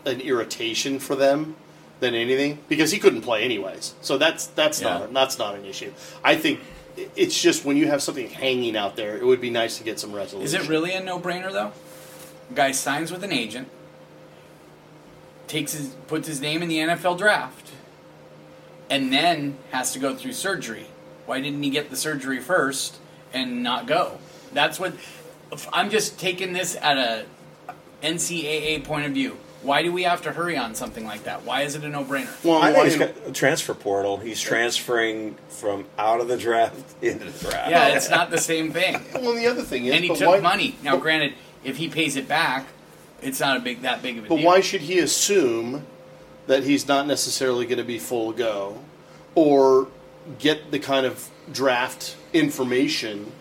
an 0.09 0.21
irritation 0.21 0.99
for 0.99 1.17
them 1.17 1.57
than 2.01 2.15
anything 2.15 2.59
because 2.69 2.93
he 2.93 2.99
couldn't 2.99 3.23
play 3.23 3.43
anyways. 3.43 3.95
So 4.01 4.17
that's 4.19 4.47
that's 4.47 4.81
Yeah. 4.81 4.99
not 4.99 5.13
that's 5.13 5.39
not 5.39 5.55
an 5.55 5.65
issue. 5.65 5.93
I 6.23 6.37
think 6.37 6.61
it's 7.17 7.41
just 7.41 7.65
when 7.65 7.77
you 7.77 7.87
have 7.89 8.03
something 8.03 8.29
hanging 8.29 8.77
out 8.77 8.97
there, 8.97 9.17
it 9.17 9.25
would 9.25 9.41
be 9.41 9.51
nice 9.51 9.79
to 9.79 9.85
get 9.85 10.01
some 10.01 10.13
resolution. 10.13 10.45
Is 10.47 10.55
it 10.55 10.69
really 10.69 10.93
a 10.93 11.03
no-brainer 11.03 11.53
though? 11.53 11.73
Guy 12.55 12.73
signs 12.73 13.13
with 13.13 13.23
an 13.23 13.33
agent, 13.33 13.69
takes 15.47 15.73
his 15.73 15.89
puts 16.07 16.27
his 16.29 16.41
name 16.41 16.63
in 16.63 16.69
the 16.69 16.79
NFL 16.79 17.19
draft, 17.19 17.71
and 18.91 19.13
then 19.13 19.59
has 19.71 19.93
to 19.93 19.99
go 19.99 20.15
through 20.15 20.33
surgery. 20.33 20.87
Why 21.27 21.41
didn't 21.41 21.63
he 21.63 21.71
get 21.71 21.91
the 21.91 21.97
surgery 21.97 22.41
first 22.41 22.97
and 23.33 23.63
not 23.63 23.87
go? 23.87 24.19
That's 24.53 24.81
what 24.81 24.95
I'm 25.73 25.91
just 25.91 26.19
taking 26.19 26.53
this 26.53 26.77
at 26.77 26.97
a 26.97 27.27
NCAA 28.03 28.85
point 28.85 29.07
of 29.07 29.13
view. 29.13 29.39
Why 29.63 29.83
do 29.83 29.93
we 29.93 30.05
have 30.05 30.23
to 30.23 30.33
hurry 30.33 30.57
on 30.57 30.77
something 30.77 31.05
like 31.05 31.25
that? 31.25 31.45
Why 31.45 31.63
is 31.63 31.75
it 31.75 31.83
a 31.83 31.89
no-brainer? 31.89 32.45
Well, 32.45 32.63
I 32.63 32.73
think 32.73 32.85
he's 32.85 32.97
got 32.97 33.11
a 33.27 33.33
transfer 33.33 33.75
portal. 33.75 34.17
He's 34.19 34.41
transferring 34.41 35.35
from 35.49 35.85
out 35.99 36.21
of 36.21 36.29
the 36.29 36.37
draft 36.37 36.95
into 37.03 37.25
the 37.25 37.51
draft. 37.51 37.71
Yeah, 37.71 37.89
it's 37.89 38.09
not 38.09 38.31
the 38.31 38.39
same 38.39 38.73
thing. 38.73 39.01
well, 39.15 39.35
the 39.35 39.49
other 39.49 39.63
thing 39.63 39.87
is, 39.87 39.95
And 39.95 40.05
he 40.05 40.15
took 40.15 40.29
why, 40.29 40.41
money. 40.41 40.77
Now, 40.85 40.93
but, 40.93 41.03
granted, 41.03 41.35
if 41.65 41.77
he 41.77 41.89
pays 41.89 42.15
it 42.15 42.29
back, 42.29 42.67
it's 43.21 43.41
not 43.41 43.57
a 43.57 43.61
big 43.61 43.83
that 43.83 44.01
big 44.01 44.19
of 44.19 44.27
a 44.27 44.29
but 44.29 44.37
deal. 44.37 44.47
why 44.47 44.61
should 44.61 44.83
he 44.83 45.01
assume 45.01 45.85
that 46.47 46.63
he's 46.63 46.87
not 46.87 47.07
necessarily 47.09 47.67
going 47.67 47.79
to 47.79 47.85
be 47.85 47.99
full 47.99 48.33
go, 48.33 48.79
or 49.35 49.89
get 50.39 50.71
the 50.71 50.79
kind 50.79 51.05
of 51.05 51.29
draft 51.53 52.17
information 52.33 53.33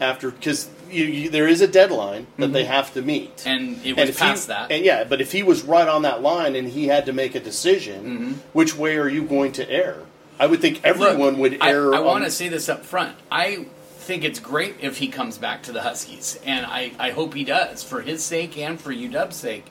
after 0.00 0.30
because 0.30 0.68
you, 0.90 1.04
you, 1.04 1.30
there 1.30 1.48
is 1.48 1.60
a 1.60 1.66
deadline 1.68 2.26
that 2.38 2.52
they 2.52 2.64
have 2.64 2.92
to 2.94 3.02
meet. 3.02 3.36
Mm-hmm. 3.38 3.48
And 3.48 3.86
it 3.86 3.96
was 3.96 4.08
if 4.10 4.18
past 4.18 4.44
he, 4.46 4.48
that. 4.48 4.70
And 4.72 4.84
yeah, 4.84 5.04
but 5.04 5.20
if 5.20 5.32
he 5.32 5.42
was 5.42 5.62
right 5.64 5.86
on 5.88 6.02
that 6.02 6.22
line 6.22 6.54
and 6.56 6.68
he 6.68 6.88
had 6.88 7.06
to 7.06 7.12
make 7.12 7.34
a 7.34 7.40
decision, 7.40 8.04
Mm-hmm. 8.04 8.32
which 8.52 8.76
way 8.76 8.96
are 8.98 9.08
you 9.08 9.22
going 9.24 9.52
to 9.52 9.68
err? 9.70 10.02
I 10.38 10.46
would 10.46 10.60
think 10.60 10.84
everyone 10.84 11.18
Look, 11.34 11.38
would 11.38 11.62
I, 11.62 11.70
err. 11.70 11.94
I 11.94 11.98
on- 11.98 12.04
want 12.04 12.24
to 12.24 12.30
say 12.30 12.48
this 12.48 12.68
up 12.68 12.84
front. 12.84 13.16
I 13.30 13.66
think 13.98 14.22
it's 14.22 14.38
great 14.38 14.76
if 14.80 14.98
he 14.98 15.08
comes 15.08 15.38
back 15.38 15.62
to 15.64 15.72
the 15.72 15.82
Huskies, 15.82 16.38
and 16.44 16.64
I, 16.66 16.92
I 16.98 17.10
hope 17.10 17.34
he 17.34 17.42
does 17.42 17.82
for 17.82 18.02
his 18.02 18.22
sake 18.22 18.56
and 18.58 18.80
for 18.80 18.92
UW's 18.92 19.34
sake. 19.34 19.64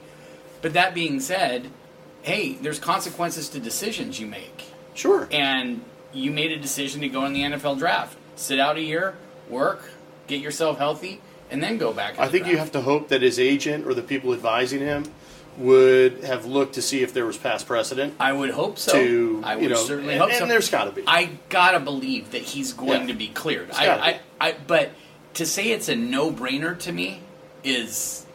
But 0.62 0.72
that 0.74 0.92
being 0.94 1.20
said, 1.20 1.70
hey, 2.22 2.54
there's 2.54 2.78
consequences 2.80 3.48
to 3.50 3.60
decisions 3.60 4.18
you 4.20 4.26
make. 4.26 4.64
Sure. 4.94 5.28
And 5.30 5.82
you 6.12 6.30
made 6.32 6.50
a 6.52 6.58
decision 6.58 7.00
to 7.02 7.08
go 7.08 7.24
in 7.26 7.32
the 7.32 7.42
NFL 7.42 7.78
draft. 7.78 8.18
Sit 8.34 8.58
out 8.58 8.76
a 8.76 8.82
year, 8.82 9.14
work, 9.48 9.88
get 10.26 10.40
yourself 10.40 10.78
healthy, 10.78 11.20
and 11.50 11.62
then 11.62 11.78
go 11.78 11.92
back. 11.92 12.18
I 12.18 12.28
think 12.28 12.46
you 12.46 12.56
have 12.58 12.72
to 12.72 12.80
hope 12.80 13.08
that 13.08 13.22
his 13.22 13.38
agent 13.38 13.86
or 13.86 13.94
the 13.94 14.02
people 14.02 14.32
advising 14.32 14.80
him 14.80 15.04
would 15.58 16.22
have 16.24 16.44
looked 16.44 16.74
to 16.74 16.82
see 16.82 17.02
if 17.02 17.14
there 17.14 17.24
was 17.24 17.38
past 17.38 17.66
precedent 17.66 18.14
I 18.20 18.30
would 18.32 18.50
hope 18.50 18.78
so. 18.78 18.92
to 18.92 19.40
I 19.42 19.54
would 19.54 19.62
you 19.64 19.70
know, 19.70 19.76
certainly 19.76 20.12
and, 20.12 20.20
hope 20.20 20.30
and 20.30 20.38
so. 20.40 20.46
there's 20.46 20.68
got 20.68 20.84
to 20.84 20.92
be. 20.92 21.02
I 21.06 21.30
gotta 21.48 21.80
believe 21.80 22.32
that 22.32 22.42
he's 22.42 22.74
going 22.74 23.02
Yeah. 23.02 23.06
to 23.06 23.14
be 23.14 23.28
cleared. 23.28 23.70
I, 23.70 23.86
gotta 23.86 24.02
I. 24.04 24.20
I, 24.38 24.54
but 24.66 24.90
to 25.34 25.46
say 25.46 25.70
it's 25.70 25.88
a 25.88 25.96
no-brainer 25.96 26.78
to 26.80 26.92
me 26.92 27.20
is, 27.64 28.26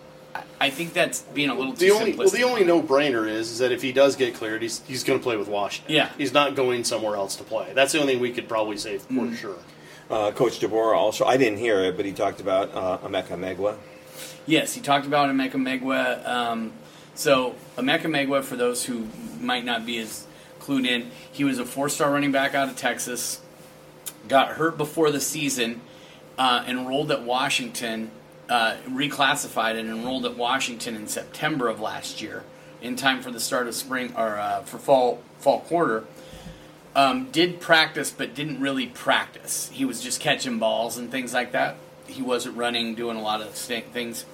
I- 0.60 0.69
think 0.71 0.93
that's 0.93 1.21
being 1.21 1.50
a 1.50 1.53
little 1.53 1.74
too 1.74 1.86
the 1.86 1.91
only 1.91 2.13
simplistic. 2.13 2.17
well, 2.17 2.29
the 2.29 2.43
only 2.43 2.63
no-brainer 2.63 3.27
is, 3.29 3.51
is 3.51 3.60
that 3.60 3.71
if 3.71 3.81
he 3.83 3.91
does 3.91 4.15
get 4.15 4.33
cleared, 4.33 4.62
he's 4.63 4.81
he's 4.88 5.03
going 5.03 5.19
to 5.19 5.24
play 5.24 5.38
with 5.38 5.48
Washington. 5.48 5.93
Yeah. 5.93 6.10
he's 6.17 6.33
not 6.33 6.55
going 6.55 6.83
somewhere 6.83 7.15
else 7.15 7.36
to 7.36 7.43
play. 7.43 7.71
That's 7.75 7.91
the 7.91 8.00
only 8.00 8.13
thing 8.13 8.21
we 8.21 8.31
could 8.31 8.48
probably 8.50 8.77
say 8.77 8.98
for 8.98 9.13
Mm. 9.13 9.36
sure. 9.36 9.57
Uh, 10.11 10.29
Coach 10.33 10.59
DeBoer 10.59 10.93
also, 10.93 11.23
I 11.23 11.37
didn't 11.37 11.59
hear 11.59 11.79
it, 11.85 11.95
but 11.95 12.05
he 12.05 12.11
talked 12.11 12.41
about 12.41 12.69
uh, 12.75 12.97
Emeka 13.07 13.29
Megwa. 13.29 13.77
Yes, 14.45 14.73
he 14.73 14.81
talked 14.81 15.05
about 15.05 15.29
Emeka 15.29 15.53
Megwa. 15.53 16.27
Um, 16.27 16.73
so 17.15 17.55
Emeka 17.77 18.03
Megwa, 18.03 18.43
for 18.43 18.57
those 18.57 18.83
who 18.83 19.07
might 19.39 19.63
not 19.63 19.85
be 19.85 19.99
as 19.99 20.27
clued 20.59 20.85
in, 20.85 21.11
he 21.31 21.45
was 21.45 21.59
a 21.59 21.65
four-star 21.65 22.11
running 22.11 22.33
back 22.33 22.53
out 22.53 22.67
of 22.67 22.75
Texas. 22.75 23.39
Got 24.27 24.49
hurt 24.49 24.77
before 24.77 25.11
the 25.11 25.21
season, 25.21 25.79
uh, 26.37 26.65
enrolled 26.67 27.09
at 27.09 27.21
Washington, 27.23 28.11
uh, 28.49 28.75
reclassified 28.89 29.79
and 29.79 29.89
enrolled 29.89 30.25
at 30.25 30.35
Washington 30.35 30.93
in 30.93 31.07
September 31.07 31.69
of 31.69 31.79
last 31.79 32.21
year, 32.21 32.43
in 32.81 32.97
time 32.97 33.21
for 33.21 33.31
the 33.31 33.39
start 33.39 33.65
of 33.65 33.75
spring 33.75 34.13
or 34.17 34.37
uh, 34.37 34.61
for 34.63 34.77
fall 34.77 35.21
fall 35.37 35.61
quarter. 35.61 36.03
Um, 36.93 37.31
did 37.31 37.62
practice, 37.62 38.12
but 38.12 38.36
didn't 38.36 38.60
really 38.60 38.88
practice. 38.88 39.69
He 39.74 39.86
was 39.86 40.01
just 40.01 40.19
catching 40.19 40.60
balls 40.60 40.98
and 40.98 41.10
things 41.10 41.33
like 41.33 41.53
that. 41.53 41.77
He 42.07 42.21
wasn't 42.21 42.57
running, 42.57 42.95
doing 42.95 43.15
a 43.15 43.21
lot 43.21 43.41
of 43.41 43.51
things. 43.51 44.25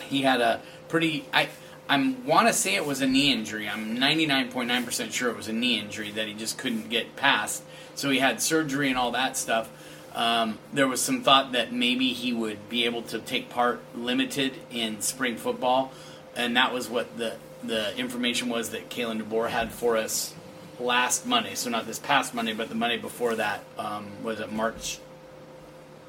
He 0.00 0.22
had 0.22 0.40
a 0.40 0.62
pretty. 0.88 1.26
I 1.32 1.48
I 1.88 2.14
want 2.24 2.48
to 2.48 2.54
say 2.54 2.74
it 2.76 2.86
was 2.86 3.02
a 3.02 3.06
knee 3.06 3.30
injury. 3.30 3.68
I'm 3.68 3.98
99.9% 3.98 5.12
sure 5.12 5.28
it 5.28 5.36
was 5.36 5.48
a 5.48 5.52
knee 5.52 5.78
injury 5.78 6.10
that 6.12 6.26
he 6.26 6.32
just 6.32 6.56
couldn't 6.56 6.88
get 6.88 7.14
past. 7.16 7.62
So 7.94 8.08
he 8.08 8.18
had 8.18 8.40
surgery 8.40 8.88
and 8.88 8.96
all 8.96 9.12
that 9.12 9.36
stuff. 9.36 9.68
Um, 10.14 10.58
there 10.72 10.88
was 10.88 11.02
some 11.02 11.22
thought 11.22 11.52
that 11.52 11.72
maybe 11.72 12.12
he 12.12 12.32
would 12.32 12.68
be 12.68 12.86
able 12.86 13.02
to 13.02 13.18
take 13.18 13.50
part 13.50 13.82
limited 13.94 14.54
in 14.70 15.00
spring 15.02 15.36
football, 15.36 15.92
and 16.36 16.56
that 16.56 16.72
was 16.72 16.88
what 16.88 17.18
the 17.18 17.36
the 17.62 17.96
information 17.96 18.48
was 18.50 18.70
that 18.70 18.90
Kalen 18.90 19.22
DeBoer 19.22 19.48
had 19.48 19.72
for 19.72 19.96
us 19.96 20.33
last 20.80 21.26
Monday. 21.26 21.54
So 21.54 21.70
not 21.70 21.86
this 21.86 21.98
past 21.98 22.34
Monday, 22.34 22.52
but 22.52 22.68
the 22.68 22.74
Monday 22.74 22.98
before 22.98 23.34
that. 23.36 23.64
Um, 23.78 24.06
was 24.22 24.40
it 24.40 24.52
March 24.52 24.98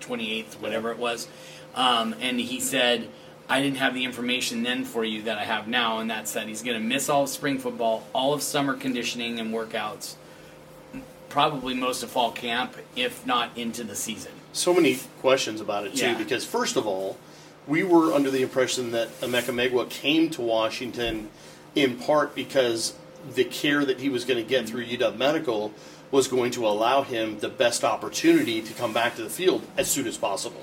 28th, 0.01 0.59
whatever 0.59 0.91
it 0.91 0.97
was. 0.97 1.27
Um, 1.73 2.15
and 2.21 2.39
he 2.39 2.59
said, 2.59 3.09
I 3.49 3.61
didn't 3.61 3.77
have 3.77 3.93
the 3.93 4.03
information 4.05 4.63
then 4.63 4.85
for 4.85 5.03
you 5.03 5.23
that 5.23 5.37
I 5.37 5.43
have 5.43 5.67
now, 5.67 5.99
and 5.99 6.09
that's 6.09 6.33
that 6.33 6.47
he's 6.47 6.63
going 6.63 6.79
to 6.79 6.83
miss 6.85 7.09
all 7.09 7.23
of 7.23 7.29
spring 7.29 7.59
football, 7.59 8.05
all 8.13 8.33
of 8.33 8.41
summer 8.41 8.75
conditioning 8.75 9.39
and 9.39 9.53
workouts, 9.53 10.15
probably 11.29 11.73
most 11.73 12.01
of 12.01 12.09
fall 12.09 12.31
camp, 12.31 12.75
if 12.95 13.25
not 13.25 13.55
into 13.55 13.83
the 13.83 13.95
season. 13.95 14.31
So 14.53 14.73
many 14.73 14.99
questions 15.19 15.61
about 15.61 15.85
it 15.85 15.95
too, 15.95 16.07
Yeah. 16.07 16.17
because 16.17 16.45
first 16.45 16.75
of 16.75 16.87
all, 16.87 17.17
we 17.67 17.83
were 17.83 18.13
under 18.13 18.31
the 18.31 18.41
impression 18.41 18.91
that 18.91 19.09
Emeka 19.21 19.53
Megwa 19.53 19.89
came 19.89 20.29
to 20.31 20.41
Washington 20.41 21.29
in 21.73 21.97
part 21.97 22.33
because 22.35 22.93
the 23.33 23.43
care 23.43 23.83
that 23.85 23.99
he 23.99 24.09
was 24.09 24.25
going 24.25 24.41
to 24.43 24.47
get 24.47 24.67
through 24.67 24.85
UW 24.85 25.17
Medical 25.17 25.73
was 26.11 26.27
going 26.27 26.51
to 26.51 26.65
allow 26.67 27.01
him 27.01 27.39
the 27.39 27.49
best 27.49 27.83
opportunity 27.83 28.61
to 28.61 28.73
come 28.73 28.93
back 28.93 29.15
to 29.15 29.23
the 29.23 29.29
field 29.29 29.63
as 29.77 29.89
soon 29.89 30.07
as 30.07 30.17
possible. 30.17 30.61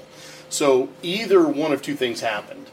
So 0.48 0.88
either 1.02 1.46
one 1.46 1.72
of 1.72 1.82
two 1.82 1.94
things 1.94 2.20
happened. 2.20 2.66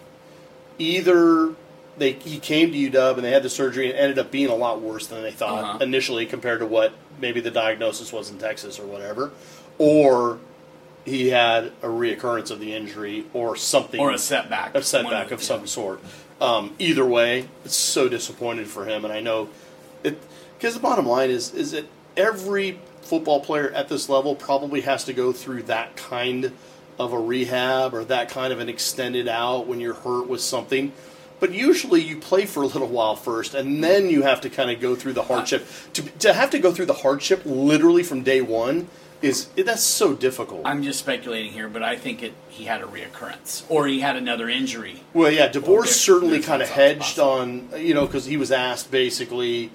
Either 0.78 1.54
they 1.98 2.14
he 2.14 2.40
came 2.40 2.72
to 2.72 2.78
UW 2.92 3.16
and 3.16 3.24
they 3.26 3.32
had 3.32 3.44
the 3.44 3.50
surgery 3.50 3.90
and 3.90 3.98
it 3.98 4.02
ended 4.02 4.20
up 4.20 4.32
being 4.32 4.50
a 4.50 4.56
lot 4.56 4.82
worse 4.82 5.08
than 5.08 5.22
they 5.22 5.32
thought 5.32 5.64
Uh-huh. 5.64 5.78
initially 5.82 6.26
compared 6.26 6.60
to 6.60 6.66
what 6.66 6.94
maybe 7.20 7.42
the 7.42 7.52
diagnosis 7.52 8.14
was 8.14 8.30
in 8.30 8.38
Texas 8.38 8.80
or 8.80 8.86
whatever, 8.86 9.32
or 9.78 10.40
he 11.06 11.30
had 11.30 11.66
a 11.82 11.88
reoccurrence 11.88 12.52
of 12.52 12.60
the 12.60 12.74
injury 12.74 13.26
or 13.34 13.56
something 13.56 14.00
Or 14.00 14.12
a 14.12 14.18
setback. 14.18 14.76
a 14.76 14.84
setback 14.84 15.32
of 15.32 15.40
the- 15.40 15.46
some 15.46 15.68
sort. 15.68 16.00
Um, 16.40 16.74
either 16.80 17.06
way, 17.06 17.50
it's 17.66 17.76
so 17.76 18.08
disappointed 18.08 18.68
for 18.68 18.86
him, 18.86 19.04
and 19.04 19.14
I 19.14 19.20
know 19.20 19.50
it 20.04 20.20
because 20.58 20.74
the 20.74 20.80
bottom 20.80 21.06
line 21.06 21.30
is 21.30 21.54
is 21.54 21.72
that 21.72 21.86
every 22.18 22.80
football 23.02 23.40
player 23.40 23.72
at 23.72 23.90
this 23.90 24.10
level 24.10 24.36
probably 24.36 24.82
has 24.82 25.04
to 25.06 25.14
go 25.14 25.32
through 25.32 25.64
that 25.64 25.96
kind 25.96 26.52
of 27.00 27.14
a 27.14 27.20
rehab 27.20 27.94
or 27.94 28.04
that 28.04 28.30
kind 28.30 28.52
of 28.54 28.60
an 28.60 28.70
extended 28.70 29.28
out 29.28 29.66
when 29.68 29.80
you're 29.80 29.94
hurt 29.94 30.28
with 30.28 30.42
something. 30.42 30.92
But 31.40 31.54
usually 31.54 32.02
you 32.02 32.18
play 32.18 32.46
for 32.46 32.64
a 32.64 32.68
little 32.68 32.90
while 32.90 33.16
first, 33.16 33.54
and 33.54 33.82
then 33.82 34.10
you 34.10 34.24
have 34.24 34.42
to 34.42 34.50
kind 34.50 34.70
of 34.70 34.82
go 34.82 34.94
through 34.94 35.14
the 35.14 35.24
hardship. 35.24 35.66
To, 35.94 36.02
to 36.02 36.34
have 36.34 36.50
to 36.50 36.60
go 36.60 36.74
through 36.74 36.88
the 36.88 36.94
hardship 36.94 37.44
literally 37.46 38.04
from 38.04 38.24
day 38.24 38.42
one 38.42 38.90
is 39.22 39.46
that's 39.56 39.84
so 39.84 40.14
difficult. 40.14 40.62
I'm 40.66 40.84
just 40.84 41.00
speculating 41.00 41.52
here, 41.52 41.70
but 41.70 41.84
I 41.84 41.96
think 41.96 42.24
it 42.24 42.34
he 42.50 42.66
had 42.66 42.82
a 42.82 42.86
reoccurrence, 42.86 43.64
or 43.70 43.88
he 43.88 44.02
had 44.02 44.16
another 44.18 44.50
injury. 44.50 45.02
Well, 45.14 45.32
yeah, 45.32 45.48
there- 45.48 45.86
certainly 45.86 46.40
kind 46.42 46.62
of 46.62 46.70
hedged 46.70 47.20
on, 47.20 47.70
you 47.78 47.94
know, 47.94 48.06
because 48.06 48.26
he 48.26 48.38
was 48.38 48.52
asked 48.52 48.92
basically, 48.92 49.72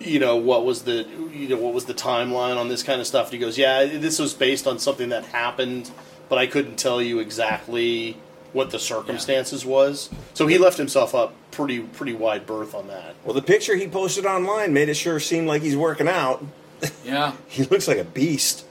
you 0.00 0.18
know, 0.18 0.36
what 0.36 0.64
was 0.64 0.82
the, 0.82 1.06
you 1.32 1.48
know, 1.48 1.56
what 1.56 1.74
was 1.74 1.86
the 1.86 1.94
timeline 1.94 2.56
on 2.56 2.68
this 2.68 2.82
kind 2.82 3.00
of 3.00 3.06
stuff. 3.06 3.26
And 3.26 3.34
he 3.34 3.38
goes, 3.38 3.58
yeah, 3.58 3.84
this 3.84 4.18
was 4.18 4.34
based 4.34 4.66
on 4.66 4.78
something 4.78 5.08
that 5.10 5.24
happened, 5.26 5.90
but 6.28 6.38
I 6.38 6.46
couldn't 6.46 6.76
tell 6.76 7.02
you 7.02 7.18
exactly 7.18 8.16
what 8.52 8.70
the 8.70 8.78
circumstances 8.78 9.64
was. 9.64 10.08
So 10.34 10.46
he 10.46 10.58
left 10.58 10.78
himself 10.78 11.14
up 11.14 11.34
pretty, 11.50 11.80
pretty 11.80 12.14
wide 12.14 12.46
berth 12.46 12.74
on 12.74 12.88
that. 12.88 13.14
Well, 13.24 13.34
the 13.34 13.42
picture 13.42 13.76
he 13.76 13.88
posted 13.88 14.24
online 14.24 14.72
made 14.72 14.88
it 14.88 14.94
sure 14.94 15.20
seem 15.20 15.46
like 15.46 15.62
he's 15.62 15.76
working 15.76 16.08
out. 16.08 16.44
Yeah, 17.04 17.32
He 17.48 17.64
looks 17.64 17.88
like 17.88 17.98
a 17.98 18.04
beast. 18.04 18.64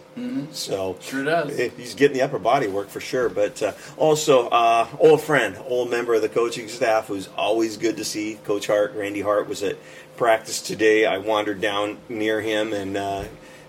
So 0.51 0.97
sure 1.01 1.23
does. 1.23 1.59
eh, 1.59 1.69
he's 1.77 1.93
getting 1.93 2.17
the 2.17 2.23
upper 2.23 2.39
body 2.39 2.67
work 2.67 2.89
for 2.89 2.99
sure. 2.99 3.29
But 3.29 3.61
uh, 3.61 3.73
also, 3.97 4.49
uh, 4.49 4.87
old 4.99 5.21
friend, 5.21 5.57
old 5.67 5.89
member 5.89 6.13
of 6.15 6.21
the 6.21 6.29
coaching 6.29 6.67
staff, 6.67 7.07
who's 7.07 7.29
always 7.37 7.77
good 7.77 7.97
to 7.97 8.05
see. 8.05 8.35
Coach 8.43 8.67
Hart, 8.67 8.93
Randy 8.95 9.21
Hart, 9.21 9.47
was 9.47 9.63
at 9.63 9.77
practice 10.15 10.61
today. 10.61 11.05
I 11.05 11.19
wandered 11.19 11.61
down 11.61 11.97
near 12.09 12.41
him, 12.41 12.73
and 12.73 12.97
uh, 12.97 13.25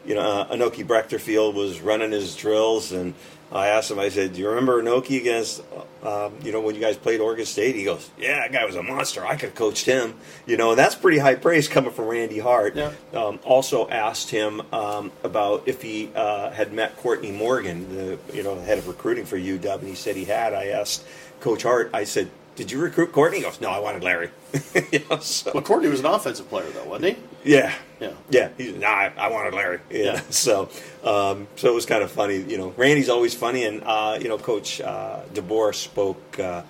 you 0.06 0.14
know, 0.14 0.22
uh, 0.22 0.54
Inoke 0.54 0.86
Breckterfield 0.86 1.54
was 1.54 1.80
running 1.80 2.12
his 2.12 2.34
drills, 2.34 2.92
and 2.92 3.14
I 3.50 3.68
asked 3.68 3.90
him. 3.90 3.98
I 3.98 4.08
said, 4.10 4.34
"Do 4.34 4.40
you 4.40 4.48
remember 4.48 4.82
Inoke 4.82 5.16
against, 5.18 5.62
uh, 6.02 6.28
you 6.42 6.52
know, 6.52 6.60
when 6.60 6.74
you 6.74 6.80
guys 6.82 6.96
played 6.98 7.20
Oregon 7.20 7.46
State?" 7.46 7.74
He 7.76 7.84
goes, 7.84 8.10
"Yeah, 8.18 8.40
that 8.40 8.52
guy 8.52 8.64
was 8.66 8.76
a 8.76 8.82
monster. 8.82 9.24
I 9.26 9.32
could 9.36 9.50
have 9.50 9.54
coached 9.54 9.86
him." 9.86 10.14
You 10.46 10.56
know, 10.58 10.70
and 10.70 10.78
that's 10.78 10.94
pretty 10.94 11.18
high 11.18 11.34
praise 11.34 11.66
coming 11.66 11.90
from 11.90 12.06
Randy 12.08 12.38
Hart. 12.40 12.76
Yeah. 12.76 12.92
Um, 13.14 13.38
also 13.44 13.88
asked 13.88 14.30
him 14.30 14.60
um, 14.72 15.12
about 15.24 15.62
if 15.66 15.80
he 15.80 16.10
uh, 16.14 16.50
had 16.50 16.72
met 16.74 16.96
Courtney 16.98 17.32
Morgan, 17.32 17.88
the 17.94 18.18
you 18.34 18.42
know 18.42 18.60
head 18.60 18.76
of 18.78 18.86
recruiting 18.86 19.24
for 19.24 19.38
UW, 19.38 19.78
and 19.78 19.88
he 19.88 19.94
said 19.94 20.14
he 20.16 20.26
had. 20.26 20.52
I 20.52 20.66
asked 20.66 21.04
Coach 21.40 21.62
Hart. 21.62 21.88
I 21.94 22.04
said, 22.04 22.28
"Did 22.54 22.70
you 22.70 22.78
recruit 22.80 23.12
Courtney?" 23.12 23.38
He 23.38 23.44
goes, 23.44 23.60
"No, 23.62 23.70
I 23.70 23.78
wanted 23.78 24.02
Larry." 24.04 24.28
you 24.92 25.00
know, 25.10 25.18
so- 25.20 25.52
Well, 25.54 25.62
Courtney 25.62 25.88
was 25.88 26.00
an 26.00 26.06
offensive 26.06 26.48
player, 26.50 26.68
though, 26.70 26.84
wasn't 26.84 27.16
he? 27.16 27.22
Yeah. 27.48 27.74
Yeah. 27.98 28.12
Yeah. 28.30 28.50
He's, 28.56 28.74
nah, 28.74 28.86
I, 28.86 29.12
I 29.16 29.28
wanted 29.30 29.54
Larry. 29.54 29.80
Yeah. 29.90 30.04
Yeah. 30.04 30.20
So, 30.30 30.68
um, 31.02 31.48
so 31.56 31.68
it 31.68 31.74
was 31.74 31.86
kind 31.86 32.02
of 32.02 32.10
funny. 32.10 32.36
You 32.36 32.58
know, 32.58 32.74
Randy's 32.76 33.08
always 33.08 33.34
funny, 33.34 33.64
and 33.64 33.82
uh, 33.84 34.18
you 34.20 34.28
know, 34.28 34.38
Coach 34.38 34.80
uh, 34.80 35.20
DeBoer 35.32 35.74
spoke 35.74 36.38
uh, 36.38 36.62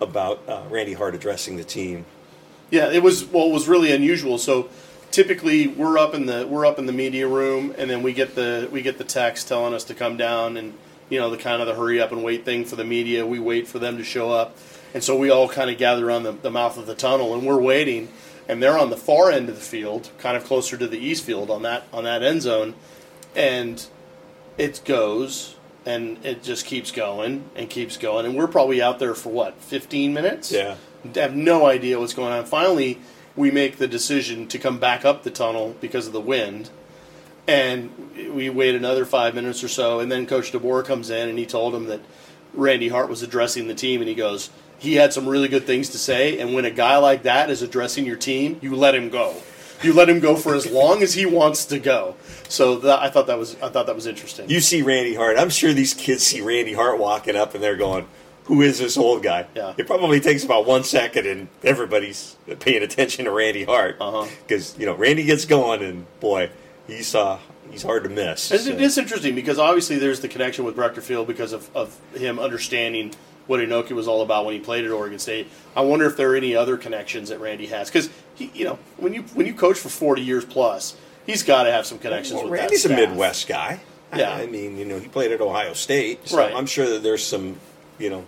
about 0.00 0.42
uh, 0.48 0.64
Randy 0.68 0.92
Hart 0.92 1.14
addressing 1.14 1.56
the 1.56 1.64
team. 1.64 2.04
Yeah, 2.70 2.90
it 2.90 3.02
was 3.02 3.24
well, 3.24 3.46
it 3.46 3.52
was 3.52 3.68
really 3.68 3.92
unusual. 3.92 4.38
So 4.38 4.68
typically 5.12 5.68
we're 5.68 5.96
up 5.96 6.14
in 6.14 6.26
the 6.26 6.46
we're 6.46 6.66
up 6.66 6.78
in 6.80 6.86
the 6.86 6.92
media 6.92 7.28
room, 7.28 7.72
and 7.78 7.88
then 7.88 8.02
we 8.02 8.12
get 8.12 8.34
the 8.34 8.68
we 8.72 8.82
get 8.82 8.98
the 8.98 9.04
text 9.04 9.46
telling 9.46 9.72
us 9.72 9.84
to 9.84 9.94
come 9.94 10.16
down, 10.16 10.56
and 10.56 10.74
you 11.08 11.20
know 11.20 11.30
the 11.30 11.36
kind 11.36 11.62
of 11.62 11.68
the 11.68 11.74
hurry 11.74 12.00
up 12.00 12.10
and 12.10 12.24
wait 12.24 12.44
thing 12.44 12.64
for 12.64 12.74
the 12.74 12.84
media. 12.84 13.24
We 13.24 13.38
wait 13.38 13.68
for 13.68 13.78
them 13.78 13.96
to 13.98 14.04
show 14.04 14.32
up, 14.32 14.58
and 14.92 15.04
so 15.04 15.16
we 15.16 15.30
all 15.30 15.48
kind 15.48 15.70
of 15.70 15.78
gather 15.78 16.06
around 16.06 16.24
the, 16.24 16.32
the 16.32 16.50
mouth 16.50 16.76
of 16.76 16.86
the 16.86 16.96
tunnel, 16.96 17.34
and 17.34 17.46
we're 17.46 17.60
waiting, 17.60 18.08
and 18.48 18.62
they're 18.62 18.78
on 18.78 18.90
the 18.90 18.96
far 18.96 19.30
end 19.30 19.48
of 19.48 19.54
the 19.54 19.60
field, 19.60 20.10
kind 20.18 20.36
of 20.36 20.44
closer 20.44 20.76
to 20.76 20.86
the 20.86 20.98
east 20.98 21.24
field 21.24 21.50
on 21.50 21.62
that 21.62 21.84
on 21.92 22.04
that 22.04 22.22
end 22.22 22.42
zone, 22.42 22.74
and 23.34 23.86
it 24.58 24.80
goes. 24.84 25.56
And 25.86 26.24
it 26.24 26.42
just 26.42 26.64
keeps 26.64 26.90
going 26.90 27.44
and 27.54 27.68
keeps 27.68 27.98
going, 27.98 28.24
and 28.24 28.34
we're 28.34 28.46
probably 28.46 28.80
out 28.80 28.98
there 28.98 29.14
for 29.14 29.28
what, 29.28 29.60
fifteen 29.60 30.14
minutes? 30.14 30.50
Yeah. 30.50 30.76
have 31.14 31.36
no 31.36 31.66
idea 31.66 32.00
what's 32.00 32.14
going 32.14 32.32
on. 32.32 32.46
Finally, 32.46 33.00
we 33.36 33.50
make 33.50 33.76
the 33.76 33.86
decision 33.86 34.48
to 34.48 34.58
come 34.58 34.78
back 34.78 35.04
up 35.04 35.24
the 35.24 35.30
tunnel 35.30 35.76
because 35.82 36.06
of 36.06 36.14
the 36.14 36.22
wind, 36.22 36.70
and 37.46 37.90
we 38.32 38.48
wait 38.48 38.74
another 38.74 39.04
five 39.04 39.34
minutes 39.34 39.62
or 39.62 39.68
so, 39.68 40.00
and 40.00 40.10
then 40.10 40.26
Coach 40.26 40.52
DeBoer 40.52 40.86
comes 40.86 41.10
in 41.10 41.28
and 41.28 41.38
he 41.38 41.44
told 41.44 41.74
him 41.74 41.84
that 41.84 42.00
Randy 42.54 42.88
Hart 42.88 43.10
was 43.10 43.22
addressing 43.22 43.66
the 43.66 43.74
team, 43.74 44.00
and 44.00 44.08
he 44.08 44.14
goes, 44.14 44.48
he 44.78 44.94
had 44.94 45.12
some 45.12 45.28
really 45.28 45.48
good 45.48 45.64
things 45.64 45.88
to 45.90 45.98
say, 45.98 46.38
and 46.40 46.54
when 46.54 46.64
a 46.64 46.70
guy 46.70 46.96
like 46.98 47.22
that 47.24 47.50
is 47.50 47.62
addressing 47.62 48.04
your 48.06 48.16
team, 48.16 48.58
you 48.62 48.74
let 48.76 48.94
him 48.94 49.08
go. 49.08 49.34
You 49.82 49.92
let 49.92 50.08
him 50.08 50.20
go 50.20 50.36
for 50.36 50.54
as 50.54 50.70
long 50.70 51.02
as 51.02 51.14
he 51.14 51.26
wants 51.26 51.64
to 51.66 51.78
go. 51.78 52.16
So 52.48 52.78
that, 52.78 53.00
I 53.00 53.10
thought 53.10 53.26
that 53.26 53.38
was 53.38 53.54
I 53.62 53.68
thought 53.68 53.86
that 53.86 53.94
was 53.94 54.06
interesting. 54.06 54.48
You 54.48 54.60
see 54.60 54.82
Randy 54.82 55.14
Hart. 55.14 55.36
I'm 55.38 55.50
sure 55.50 55.72
these 55.72 55.92
kids 55.94 56.22
see 56.22 56.40
Randy 56.40 56.72
Hart 56.74 56.98
walking 56.98 57.36
up, 57.36 57.54
and 57.54 57.62
they're 57.62 57.76
going, 57.76 58.06
who 58.44 58.62
is 58.62 58.78
this 58.78 58.96
old 58.96 59.22
guy? 59.22 59.46
Yeah. 59.54 59.74
It 59.76 59.86
probably 59.86 60.20
takes 60.20 60.44
about 60.44 60.64
one 60.66 60.84
second, 60.84 61.26
and 61.26 61.48
everybody's 61.62 62.36
paying 62.60 62.82
attention 62.82 63.24
to 63.26 63.30
Randy 63.30 63.64
Hart 63.64 63.96
Uh-huh. 64.00 64.26
because 64.46 64.78
you 64.78 64.86
know 64.86 64.94
Randy 64.94 65.24
gets 65.24 65.44
going, 65.44 65.82
and 65.82 66.06
boy, 66.20 66.50
he's 66.86 67.14
uh, 67.14 67.38
he's 67.70 67.82
hard 67.82 68.04
to 68.04 68.10
miss. 68.10 68.42
So- 68.42 68.54
It 68.54 68.80
is 68.80 68.96
interesting 68.96 69.34
because 69.34 69.58
obviously 69.58 69.96
there's 69.98 70.20
the 70.20 70.28
connection 70.28 70.64
with 70.64 70.76
Breckterfield 70.76 71.26
because 71.26 71.52
of, 71.52 71.68
of 71.76 71.98
him 72.14 72.38
understanding 72.38 73.12
what 73.46 73.60
Inoke 73.60 73.90
was 73.90 74.08
all 74.08 74.22
about 74.22 74.44
when 74.46 74.54
he 74.54 74.60
played 74.60 74.84
at 74.84 74.90
Oregon 74.90 75.18
State. 75.18 75.48
I 75.76 75.82
wonder 75.82 76.06
if 76.06 76.16
there 76.16 76.32
are 76.32 76.36
any 76.36 76.54
other 76.56 76.76
connections 76.76 77.28
that 77.28 77.40
Randy 77.40 77.66
has 77.66 77.88
because 77.90 78.08
he, 78.34 78.50
you 78.54 78.64
know 78.64 78.78
when 78.96 79.12
you 79.14 79.22
when 79.34 79.46
you 79.46 79.54
coach 79.54 79.78
for 79.78 79.88
40 79.88 80.22
years 80.22 80.44
plus, 80.44 80.96
he's 81.26 81.42
got 81.42 81.64
to 81.64 81.72
have 81.72 81.86
some 81.86 81.98
connections 81.98 82.34
Well, 82.40 82.50
with 82.50 82.60
Randy's 82.60 82.84
a. 82.84 82.88
Midwest 82.90 83.46
guy. 83.48 83.80
Yeah. 84.14 84.32
I, 84.32 84.46
mean, 84.46 84.78
you 84.78 84.84
know, 84.84 85.00
he 85.00 85.08
played 85.08 85.32
at 85.32 85.40
Ohio 85.40 85.72
State, 85.72 86.28
so 86.28 86.36
Right. 86.38 86.54
I'm 86.54 86.66
sure 86.66 86.88
that 86.88 87.02
there's 87.02 87.24
some, 87.24 87.56
you 87.98 88.10
know, 88.10 88.24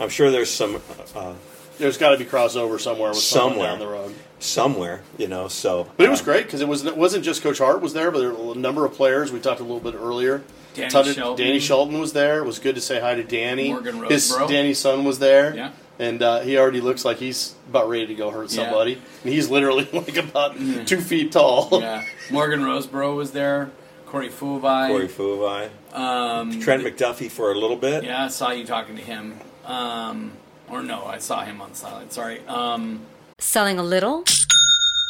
I'm 0.00 0.08
sure 0.08 0.30
there's 0.30 0.50
some 0.50 0.80
uh, 1.14 1.34
There's 1.76 1.98
got 1.98 2.10
to 2.10 2.16
be 2.16 2.24
crossover 2.24 2.80
somewhere 2.80 3.10
with 3.10 3.18
Somewhere. 3.18 3.66
down 3.68 3.78
the 3.78 3.86
road. 3.86 4.14
somewhere, 4.38 5.02
you 5.18 5.28
know. 5.28 5.48
So, 5.48 5.90
But 5.98 6.06
it 6.06 6.08
was 6.08 6.22
uh, 6.22 6.24
great 6.24 6.44
because 6.46 6.62
it 6.62 6.68
was 6.68 6.86
it 6.86 6.96
wasn't 6.96 7.22
just 7.22 7.42
Coach 7.42 7.58
Hart 7.58 7.82
was 7.82 7.92
there, 7.92 8.10
but 8.10 8.20
there 8.20 8.32
were 8.32 8.54
a 8.54 8.56
number 8.56 8.86
of 8.86 8.94
players. 8.94 9.30
We 9.30 9.40
talked 9.40 9.60
a 9.60 9.64
little 9.64 9.80
bit 9.80 9.94
earlier. 9.94 10.42
Danny 10.76 10.90
Ton 10.90 11.08
of- 11.08 11.14
Shelton. 11.14 11.44
Danny 11.46 11.58
Shelton 11.60 11.98
was 12.00 12.12
there. 12.12 12.38
It 12.38 12.46
was 12.46 12.58
good 12.58 12.74
to 12.76 12.80
say 12.80 13.00
hi 13.00 13.14
to 13.14 13.24
Danny. 13.24 13.68
Morgan 13.72 14.02
His 14.04 14.30
Roseborough. 14.32 14.48
Danny's 14.48 14.78
son 14.78 15.04
was 15.04 15.18
there. 15.18 15.54
Yeah. 15.54 15.72
And 15.98 16.22
uh, 16.22 16.40
he 16.40 16.58
already 16.58 16.82
looks 16.82 17.04
like 17.06 17.16
he's 17.16 17.54
about 17.70 17.88
ready 17.88 18.06
to 18.08 18.14
go 18.14 18.30
hurt 18.30 18.52
Yeah. 18.52 18.64
somebody. 18.64 19.00
And 19.24 19.32
he's 19.32 19.48
literally 19.48 19.88
like 19.92 20.16
about 20.18 20.56
two 20.86 21.00
feet 21.00 21.32
tall. 21.32 21.68
Yeah, 21.80 22.04
Morgan 22.30 22.60
Roseborough 22.60 23.16
was 23.16 23.30
there. 23.32 23.70
Corey 24.06 24.28
Fubai. 24.28 24.88
Corey 24.88 25.08
Fuvai, 25.08 25.68
Um, 25.92 26.60
Trent 26.60 26.84
McDuffie 26.84 27.30
for 27.30 27.50
a 27.50 27.54
little 27.58 27.76
bit. 27.76 28.04
Yeah, 28.04 28.24
I 28.26 28.28
saw 28.28 28.50
you 28.52 28.64
talking 28.64 28.94
to 28.96 29.02
him. 29.02 29.40
Um, 29.64 30.32
or 30.68 30.82
no, 30.82 31.04
I 31.06 31.18
saw 31.18 31.42
him 31.44 31.60
on 31.60 31.74
silent. 31.74 32.12
Sorry. 32.12 32.40
Um, 32.46 33.00
Selling 33.38 33.78
a 33.78 33.82
little 33.82 34.22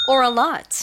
or 0.09 0.23
a 0.23 0.31
lot? 0.31 0.83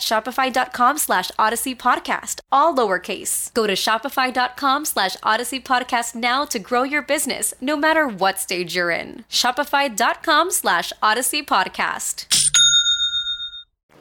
shopify.com 0.00 0.98
slash 0.98 1.30
odyssey 1.38 1.74
podcast, 1.74 2.40
all 2.50 2.74
lowercase. 2.74 3.52
Go 3.54 3.66
to 3.66 3.74
shopify.com 3.74 4.84
slash 4.84 5.16
odyssey 5.22 5.60
podcast 5.60 6.14
now 6.14 6.44
to 6.46 6.58
grow 6.58 6.82
your 6.82 7.02
business, 7.02 7.54
no 7.60 7.76
matter 7.76 8.06
what 8.08 8.38
stage 8.38 8.74
you're 8.76 8.90
in. 8.90 9.24
Shopify.com 9.30 10.50
slash 10.50 10.92
odyssey 11.02 11.42
podcast. 11.42 12.26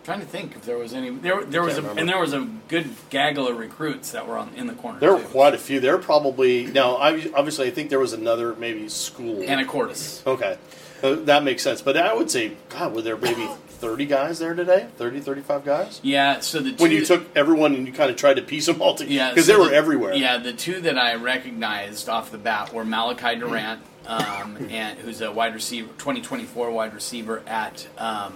trying 0.03 0.19
to 0.19 0.25
think 0.27 0.55
if 0.55 0.63
there 0.65 0.77
was 0.77 0.93
any. 0.93 1.09
There, 1.09 1.43
there 1.43 1.63
was 1.63 1.77
a, 1.77 1.81
remember. 1.81 1.99
and 1.99 2.07
there 2.09 2.19
was 2.19 2.33
a 2.33 2.47
good 2.67 2.89
gaggle 3.09 3.47
of 3.47 3.57
recruits 3.57 4.11
that 4.11 4.27
were 4.27 4.37
on 4.37 4.51
in 4.55 4.67
the 4.67 4.73
corner. 4.73 4.99
There 4.99 5.13
were 5.13 5.19
too. 5.21 5.27
quite 5.29 5.53
a 5.55 5.57
few. 5.57 5.79
There 5.79 5.97
were 5.97 6.03
probably 6.03 6.67
now. 6.67 6.95
I, 6.97 7.13
obviously, 7.35 7.67
I 7.67 7.71
think 7.71 7.89
there 7.89 7.99
was 7.99 8.13
another 8.13 8.55
maybe 8.55 8.87
school. 8.87 9.37
Anacortes. 9.43 10.25
okay, 10.27 10.57
Uh, 11.01 11.15
that 11.25 11.43
makes 11.43 11.63
sense. 11.63 11.81
But 11.81 11.97
I 11.97 12.13
would 12.13 12.29
say, 12.29 12.51
God, 12.69 12.93
were 12.95 13.01
there 13.01 13.17
maybe 13.17 13.47
thirty 13.85 14.05
guys 14.05 14.39
there 14.39 14.53
today? 14.53 14.87
30, 14.97 15.19
35 15.21 15.63
guys. 15.65 15.99
Yeah. 16.03 16.39
So 16.39 16.59
the 16.59 16.71
two, 16.71 16.81
When 16.81 16.91
you 16.91 17.05
took 17.05 17.25
everyone 17.35 17.75
and 17.75 17.85
you 17.87 17.93
kind 17.93 18.09
of 18.09 18.17
tried 18.17 18.35
to 18.35 18.41
piece 18.41 18.65
them 18.65 18.81
all 18.81 18.95
together, 18.95 19.13
yeah, 19.13 19.29
because 19.29 19.45
so 19.45 19.53
they 19.53 19.59
were 19.59 19.69
the- 19.69 19.75
everywhere. 19.75 20.13
Yeah, 20.15 20.37
the 20.37 20.53
two 20.53 20.81
that 20.81 20.97
I 20.97 21.15
recognized 21.15 22.09
off 22.09 22.31
the 22.31 22.37
bat 22.37 22.73
were 22.73 22.83
Malachi 22.85 23.35
Durant, 23.39 23.81
um, 24.07 24.57
and 24.69 24.99
who's 24.99 25.21
a 25.21 25.31
wide 25.31 25.53
receiver, 25.53 25.87
2024 25.97 26.71
wide 26.71 26.93
receiver 26.93 27.43
at 27.47 27.87
um, 27.97 28.33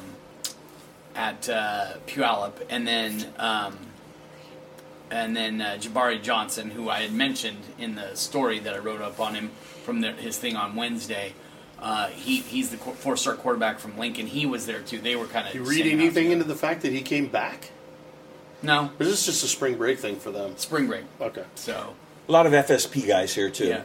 at 1.15 1.49
uh, 1.49 1.93
Puyallup, 2.07 2.53
and 2.69 2.87
then 2.87 3.33
um, 3.37 3.77
and 5.11 5.35
then 5.35 5.61
uh, 5.61 5.77
Jabari 5.79 6.21
Johnson, 6.21 6.69
who 6.69 6.89
I 6.89 7.01
had 7.01 7.13
mentioned 7.13 7.63
in 7.77 7.95
the 7.95 8.15
story 8.15 8.59
that 8.59 8.73
I 8.73 8.77
wrote 8.77 9.01
up 9.01 9.19
on 9.19 9.33
him 9.35 9.51
from 9.83 10.01
the, 10.01 10.11
his 10.11 10.37
thing 10.37 10.55
on 10.55 10.75
Wednesday. 10.75 11.33
Uh, 11.81 12.07
he 12.09 12.39
he's 12.41 12.69
the 12.71 12.77
four 12.77 13.15
star 13.15 13.35
quarterback 13.35 13.79
from 13.79 13.97
Lincoln. 13.97 14.27
He 14.27 14.45
was 14.45 14.65
there 14.65 14.81
too. 14.81 14.99
They 14.99 15.15
were 15.15 15.25
kind 15.27 15.47
of. 15.47 15.55
You 15.55 15.63
read 15.63 15.85
anything 15.87 16.31
into 16.31 16.43
the 16.43 16.55
fact 16.55 16.81
that 16.81 16.91
he 16.91 17.01
came 17.01 17.27
back? 17.27 17.71
No 18.61 18.91
Or 18.99 19.03
is 19.03 19.09
this 19.09 19.25
just 19.25 19.43
a 19.43 19.47
spring 19.47 19.75
break 19.77 19.99
thing 19.99 20.17
for 20.17 20.31
them? 20.31 20.57
spring 20.57 20.87
break. 20.87 21.05
Okay. 21.21 21.45
So 21.55 21.93
A 22.27 22.31
lot 22.31 22.45
of 22.45 22.51
FSP 22.51 23.07
guys 23.07 23.33
here 23.33 23.49
too. 23.49 23.67
yeah, 23.67 23.81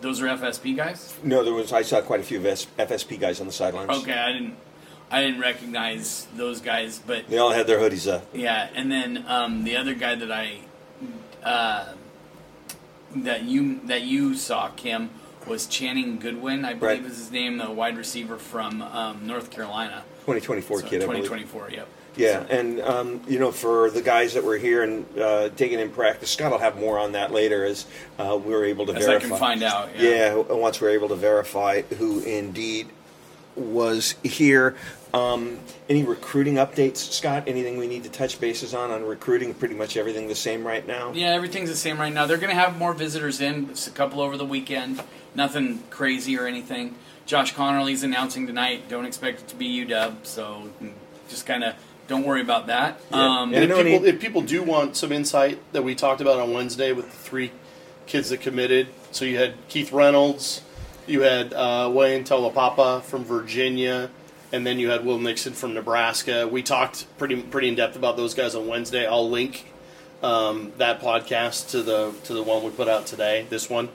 those 0.00 0.20
are 0.22 0.26
FSP 0.26 0.76
guys. 0.76 1.12
No, 1.24 1.42
there 1.42 1.52
was. 1.52 1.72
I 1.72 1.82
saw 1.82 2.00
quite 2.00 2.20
a 2.20 2.22
few 2.22 2.38
FS, 2.40 2.68
FSP 2.78 3.18
guys 3.18 3.40
on 3.40 3.46
the 3.48 3.52
sidelines. 3.52 3.90
Okay, 3.90 4.12
I 4.12 4.32
didn't 4.32 4.54
I 5.10 5.20
didn't 5.22 5.40
recognize 5.40 6.28
those 6.36 6.60
guys, 6.60 7.00
but 7.04 7.28
They 7.28 7.38
all 7.38 7.50
had 7.50 7.66
their 7.66 7.78
hoodies 7.80 8.10
up. 8.10 8.24
yeah, 8.32 8.68
and 8.74 8.90
then 8.92 9.24
um, 9.26 9.64
the 9.64 9.76
other 9.76 9.94
guy 9.94 10.14
that 10.14 10.30
I 10.30 10.58
uh, 11.42 11.94
that 13.16 13.42
you 13.42 13.80
that 13.86 14.02
you 14.02 14.34
saw 14.36 14.68
Kim 14.68 15.10
was 15.46 15.66
Channing 15.66 16.18
Goodwin, 16.18 16.64
I 16.64 16.74
believe 16.74 17.02
Right. 17.02 17.10
is 17.10 17.18
his 17.18 17.30
name, 17.32 17.58
the 17.58 17.70
wide 17.70 17.96
receiver 17.96 18.36
from 18.36 18.82
um, 18.82 19.26
North 19.26 19.50
Carolina. 19.50 20.04
2024 20.26 20.80
So, 20.80 20.86
kid, 20.86 21.02
I 21.02 21.06
believe. 21.06 21.24
2024, 21.24 21.70
yep. 21.70 21.88
Yeah, 22.14 22.44
and 22.50 22.78
um, 22.82 23.22
you 23.26 23.38
know, 23.38 23.50
for 23.50 23.88
the 23.90 24.02
guys 24.02 24.34
that 24.34 24.44
were 24.44 24.58
here 24.58 24.82
and 24.82 25.06
uh, 25.18 25.48
taking 25.56 25.80
in 25.80 25.90
practice, 25.90 26.30
Scott 26.30 26.50
will 26.52 26.58
have 26.58 26.78
more 26.78 26.98
on 26.98 27.12
that 27.12 27.32
later 27.32 27.64
as 27.64 27.86
uh, 28.18 28.38
we 28.44 28.52
were 28.52 28.66
able 28.66 28.84
to 28.86 28.92
As 28.92 29.04
I 29.04 29.12
verify. 29.12 29.28
can 29.28 29.38
find 29.38 29.62
out, 29.62 29.88
yeah. 29.98 30.34
Yeah, 30.34 30.34
once 30.54 30.78
we're 30.80 30.90
able 30.90 31.08
to 31.08 31.16
verify 31.16 31.80
who 31.82 32.20
indeed 32.20 32.88
was 33.56 34.14
here. 34.22 34.76
Um, 35.14 35.58
any 35.90 36.04
recruiting 36.04 36.54
updates, 36.54 36.96
Scott? 36.96 37.44
Anything 37.46 37.76
we 37.76 37.86
need 37.86 38.04
to 38.04 38.08
touch 38.10 38.40
bases 38.40 38.72
on 38.72 38.90
on 38.90 39.04
recruiting? 39.04 39.52
Pretty 39.52 39.74
much 39.74 39.96
everything 39.96 40.26
the 40.28 40.34
same 40.34 40.66
right 40.66 40.86
now. 40.86 41.12
Yeah, 41.12 41.28
everything's 41.28 41.68
the 41.68 41.76
same 41.76 41.98
right 42.00 42.12
now. 42.12 42.24
They're 42.26 42.38
going 42.38 42.48
to 42.54 42.60
have 42.60 42.78
more 42.78 42.94
visitors 42.94 43.40
in, 43.40 43.68
It's 43.70 43.86
a 43.86 43.90
couple 43.90 44.20
over 44.22 44.36
the 44.38 44.46
weekend. 44.46 45.02
Nothing 45.34 45.82
crazy 45.90 46.38
or 46.38 46.46
anything. 46.46 46.94
Josh 47.26 47.54
Conerly's 47.54 48.02
announcing 48.02 48.46
tonight. 48.46 48.88
Don't 48.88 49.04
expect 49.04 49.40
it 49.40 49.48
to 49.48 49.56
be 49.56 49.84
UW, 49.84 50.14
so 50.24 50.70
just 51.28 51.46
kind 51.46 51.62
of 51.62 51.74
don't 52.08 52.24
worry 52.24 52.40
about 52.40 52.66
that. 52.66 53.00
Yeah. 53.10 53.16
Um, 53.16 53.54
And 53.54 53.64
if 53.64 53.68
people, 53.76 53.80
any- 53.80 54.08
if 54.08 54.20
people 54.20 54.42
do 54.42 54.62
want 54.62 54.96
some 54.96 55.12
insight 55.12 55.58
that 55.72 55.82
we 55.82 55.94
talked 55.94 56.20
about 56.20 56.40
on 56.40 56.52
Wednesday 56.52 56.92
with 56.92 57.06
the 57.10 57.16
three 57.16 57.52
kids 58.06 58.30
that 58.30 58.40
committed, 58.40 58.88
so 59.12 59.24
you 59.24 59.38
had 59.38 59.54
Keith 59.68 59.92
Reynolds, 59.92 60.62
you 61.06 61.22
had 61.22 61.52
uh, 61.52 61.90
Wayne 61.92 62.24
Taulapapa 62.24 63.02
from 63.02 63.24
Virginia, 63.24 64.10
and 64.52 64.66
then 64.66 64.78
you 64.78 64.90
had 64.90 65.04
Will 65.04 65.18
Nixon 65.18 65.52
from 65.52 65.74
Nebraska. 65.74 66.46
We 66.46 66.62
talked 66.62 67.06
pretty 67.18 67.42
pretty 67.42 67.68
in 67.68 67.74
depth 67.74 67.96
about 67.96 68.16
those 68.16 68.34
guys 68.34 68.54
on 68.54 68.66
Wednesday. 68.66 69.06
I'll 69.06 69.28
link 69.28 69.66
um, 70.22 70.72
that 70.78 71.00
podcast 71.00 71.70
to 71.70 71.82
the 71.82 72.12
to 72.24 72.34
the 72.34 72.42
one 72.42 72.62
we 72.62 72.70
put 72.70 72.88
out 72.88 73.06
today, 73.06 73.46
this 73.50 73.68
one, 73.68 73.88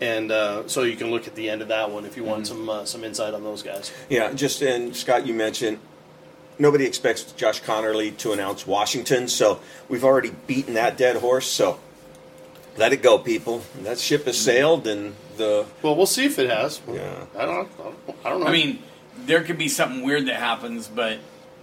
and 0.00 0.30
uh, 0.30 0.66
so 0.68 0.82
you 0.82 0.96
can 0.96 1.10
look 1.10 1.26
at 1.26 1.34
the 1.34 1.50
end 1.50 1.62
of 1.62 1.68
that 1.68 1.90
one 1.90 2.04
if 2.04 2.16
you 2.16 2.24
want 2.24 2.46
some 2.46 2.68
uh, 2.68 2.84
some 2.84 3.04
insight 3.04 3.34
on 3.34 3.44
those 3.44 3.62
guys. 3.62 3.92
Yeah, 4.08 4.32
just 4.32 4.62
and 4.62 4.94
Scott, 4.96 5.26
you 5.26 5.34
mentioned 5.34 5.78
nobody 6.58 6.86
expects 6.86 7.24
Josh 7.32 7.60
Conerly 7.62 8.16
to 8.18 8.32
announce 8.32 8.66
Washington, 8.66 9.28
so 9.28 9.60
we've 9.88 10.04
already 10.04 10.32
beaten 10.46 10.74
that 10.74 10.96
dead 10.96 11.16
horse. 11.16 11.46
So 11.46 11.78
let 12.76 12.92
it 12.92 13.02
go, 13.02 13.18
people. 13.18 13.62
That 13.82 13.98
ship 13.98 14.24
has 14.26 14.38
sailed, 14.38 14.86
and 14.86 15.14
the 15.36 15.66
Well, 15.82 15.96
we'll 15.96 16.06
see 16.06 16.26
if 16.26 16.38
it 16.38 16.50
has. 16.50 16.80
Yeah. 16.88 17.26
I 17.38 17.44
don't. 17.44 17.68
I 18.24 18.28
don't 18.30 18.40
know. 18.40 18.46
I 18.46 18.52
mean, 18.52 18.82
there 19.16 19.42
could 19.42 19.58
be 19.58 19.68
something 19.68 20.02
weird 20.02 20.26
that 20.26 20.36
happens, 20.36 20.88
but 20.88 21.18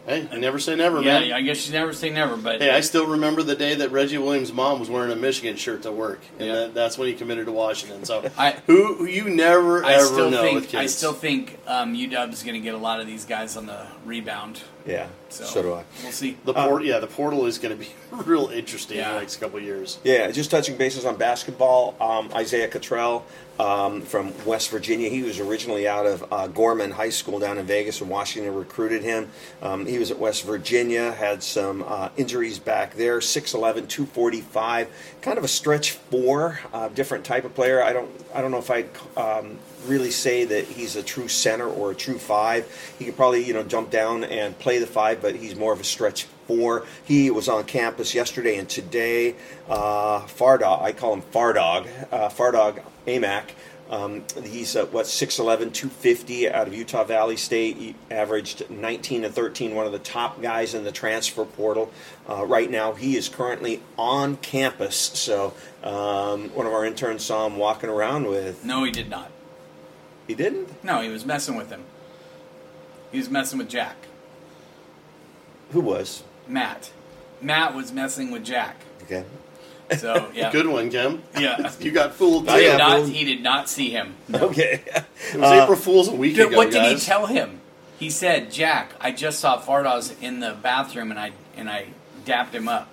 Hey, 0.07 0.27
I 0.31 0.37
never 0.37 0.57
say 0.57 0.75
never, 0.75 0.99
yeah, 1.01 1.19
man. 1.19 1.31
I 1.31 1.41
guess 1.41 1.67
you 1.67 1.73
never 1.73 1.93
say 1.93 2.09
never, 2.09 2.35
but 2.35 2.59
Hey, 2.59 2.71
I 2.71 2.79
still 2.79 3.05
remember 3.05 3.43
the 3.43 3.55
day 3.55 3.75
that 3.75 3.91
Reggie 3.91 4.17
Williams' 4.17 4.51
mom 4.51 4.79
was 4.79 4.89
wearing 4.89 5.11
a 5.11 5.15
Michigan 5.15 5.55
shirt 5.57 5.83
to 5.83 5.91
work, 5.91 6.21
and 6.39 6.47
Yeah. 6.47 6.53
that, 6.55 6.73
that's 6.73 6.97
when 6.97 7.07
he 7.07 7.13
committed 7.13 7.45
to 7.45 7.51
Washington. 7.51 8.03
So, 8.05 8.27
I- 8.37 8.55
who 8.65 8.95
who 8.95 9.05
you 9.05 9.29
never 9.29 9.85
I 9.85 9.93
ever 9.93 10.05
still 10.05 10.31
know 10.31 10.41
with 10.41 10.51
think 10.63 10.69
kids. 10.71 10.75
I 10.75 10.85
still 10.87 11.13
think 11.13 11.59
um, 11.67 11.93
UW's 11.95 12.41
going 12.41 12.55
to 12.55 12.59
get 12.59 12.73
a 12.73 12.77
lot 12.79 12.99
of 12.99 13.05
these 13.05 13.25
guys 13.25 13.55
on 13.55 13.67
the 13.67 13.85
rebound. 14.03 14.61
Yeah, 14.87 15.05
So, 15.29 15.43
so, 15.43 15.61
do 15.61 15.73
I. 15.75 15.83
We'll 16.01 16.11
see. 16.11 16.35
the 16.43 16.53
port, 16.55 16.83
yeah, 16.83 16.97
the 16.97 17.05
portal 17.05 17.45
is 17.45 17.59
going 17.59 17.77
to 17.77 17.79
be 17.79 17.91
real 18.25 18.47
interesting 18.47 18.97
in 18.97 19.03
the 19.07 19.19
next 19.19 19.35
couple 19.35 19.59
of 19.59 19.63
years. 19.63 19.99
Yeah, 20.03 20.31
just 20.31 20.49
touching 20.49 20.75
bases 20.77 21.05
on 21.05 21.17
basketball. 21.17 21.95
Um, 22.01 22.31
Isaiah 22.33 22.67
Cottrell 22.67 23.23
um, 23.61 24.01
from 24.01 24.33
West 24.43 24.71
Virginia. 24.71 25.07
He 25.07 25.21
was 25.21 25.39
originally 25.39 25.87
out 25.87 26.07
of 26.07 26.25
uh, 26.33 26.47
Gorman 26.47 26.89
High 26.89 27.11
School 27.11 27.37
down 27.37 27.59
in 27.59 27.65
Vegas, 27.67 28.01
and 28.01 28.09
Washington 28.09 28.55
recruited 28.55 29.03
him. 29.03 29.29
Um, 29.61 29.85
he 29.85 29.99
was 29.99 30.09
at 30.09 30.17
West 30.17 30.43
Virginia, 30.45 31.11
had 31.11 31.43
some 31.43 31.85
uh, 31.87 32.09
injuries 32.17 32.57
back 32.57 32.95
there. 32.95 33.19
6'11", 33.19 33.87
245, 33.87 34.87
kind 35.21 35.37
of 35.37 35.43
a 35.43 35.47
stretch 35.47 35.91
four, 35.91 36.59
uh, 36.73 36.87
different 36.89 37.23
type 37.23 37.45
of 37.45 37.53
player. 37.53 37.83
I 37.83 37.93
don't, 37.93 38.09
I 38.33 38.41
don't 38.41 38.49
know 38.49 38.57
if 38.57 38.71
I'd 38.71 38.89
um, 39.15 39.59
really 39.85 40.11
say 40.11 40.45
that 40.45 40.65
he's 40.65 40.95
a 40.95 41.03
true 41.03 41.27
center 41.27 41.67
or 41.67 41.91
a 41.91 41.95
true 41.95 42.17
five. 42.17 42.65
He 42.97 43.05
could 43.05 43.15
probably, 43.15 43.43
you 43.43 43.53
know, 43.53 43.63
jump 43.63 43.89
down 43.89 44.23
and 44.23 44.57
play 44.59 44.79
the 44.79 44.87
five, 44.87 45.21
but 45.21 45.35
he's 45.35 45.55
more 45.55 45.73
of 45.73 45.79
a 45.79 45.83
stretch 45.83 46.25
four. 46.47 46.85
He 47.03 47.31
was 47.31 47.47
on 47.47 47.63
campus 47.65 48.13
yesterday 48.13 48.57
and 48.57 48.69
today. 48.69 49.35
Uh, 49.69 50.21
Fardog, 50.21 50.81
I 50.81 50.91
call 50.91 51.13
him 51.13 51.21
Fardog, 51.21 51.87
uh, 52.11 52.29
Fardog 52.29 52.81
Aimaq. 53.07 53.51
Um, 53.91 54.23
he's 54.41 54.77
uh, 54.77 54.85
what 54.85 55.05
6'11", 55.05 55.73
250 55.73 56.49
out 56.49 56.65
of 56.65 56.73
Utah 56.73 57.03
Valley 57.03 57.35
State. 57.35 57.75
He 57.75 57.95
averaged 58.09 58.69
19 58.69 59.25
and 59.25 59.35
13, 59.35 59.75
one 59.75 59.85
of 59.85 59.91
the 59.91 59.99
top 59.99 60.41
guys 60.41 60.73
in 60.73 60.85
the 60.85 60.93
transfer 60.93 61.43
portal. 61.43 61.91
Uh, 62.27 62.45
right 62.45 62.71
now, 62.71 62.93
he 62.93 63.17
is 63.17 63.27
currently 63.27 63.81
on 63.97 64.37
campus. 64.37 64.95
So 64.95 65.53
um, 65.83 66.49
one 66.51 66.65
of 66.65 66.71
our 66.71 66.85
interns 66.85 67.25
saw 67.25 67.45
him 67.45 67.57
walking 67.57 67.89
around 67.89 68.27
with. 68.27 68.63
No, 68.63 68.85
he 68.85 68.91
did 68.91 69.09
not. 69.09 69.29
He 70.31 70.35
didn't. 70.35 70.81
No, 70.81 71.01
he 71.01 71.09
was 71.09 71.25
messing 71.25 71.57
with 71.57 71.69
him. 71.69 71.83
He 73.11 73.17
was 73.17 73.29
messing 73.29 73.57
with 73.59 73.67
Jack. 73.67 73.97
Who 75.71 75.81
was? 75.81 76.23
Matt. 76.47 76.91
Matt 77.41 77.75
was 77.75 77.91
messing 77.91 78.31
with 78.31 78.45
Jack. 78.45 78.77
Okay. 79.03 79.25
So 79.97 80.31
yeah, 80.33 80.49
Good 80.49 80.67
one, 80.67 80.89
Kim. 80.89 81.21
Yeah. 81.37 81.69
you 81.81 81.91
got 81.91 82.15
fooled. 82.15 82.49
He 82.49 82.55
too. 82.55 82.61
did 82.61 82.77
not. 82.77 83.07
He 83.09 83.25
did 83.25 83.43
not 83.43 83.67
see 83.67 83.89
him. 83.89 84.15
Okay. 84.33 84.81
It 85.33 85.37
was 85.37 85.51
April 85.51 85.77
Fool's 85.77 86.07
a 86.07 86.15
week 86.15 86.35
Dude, 86.35 86.47
ago, 86.47 86.55
what 86.55 86.71
did 86.71 86.81
he 86.83 86.91
guys. 86.91 87.05
tell 87.05 87.25
him? 87.25 87.59
He 87.99 88.09
said, 88.09 88.49
"Jack, 88.51 88.93
I 89.01 89.11
just 89.11 89.41
saw 89.41 89.59
Fardaws 89.61 90.13
in 90.21 90.39
the 90.39 90.53
bathroom, 90.63 91.11
and 91.11 91.19
I 91.19 91.31
and 91.57 91.69
I 91.69 91.87
dapped 92.23 92.53
him 92.55 92.69
up." 92.69 92.87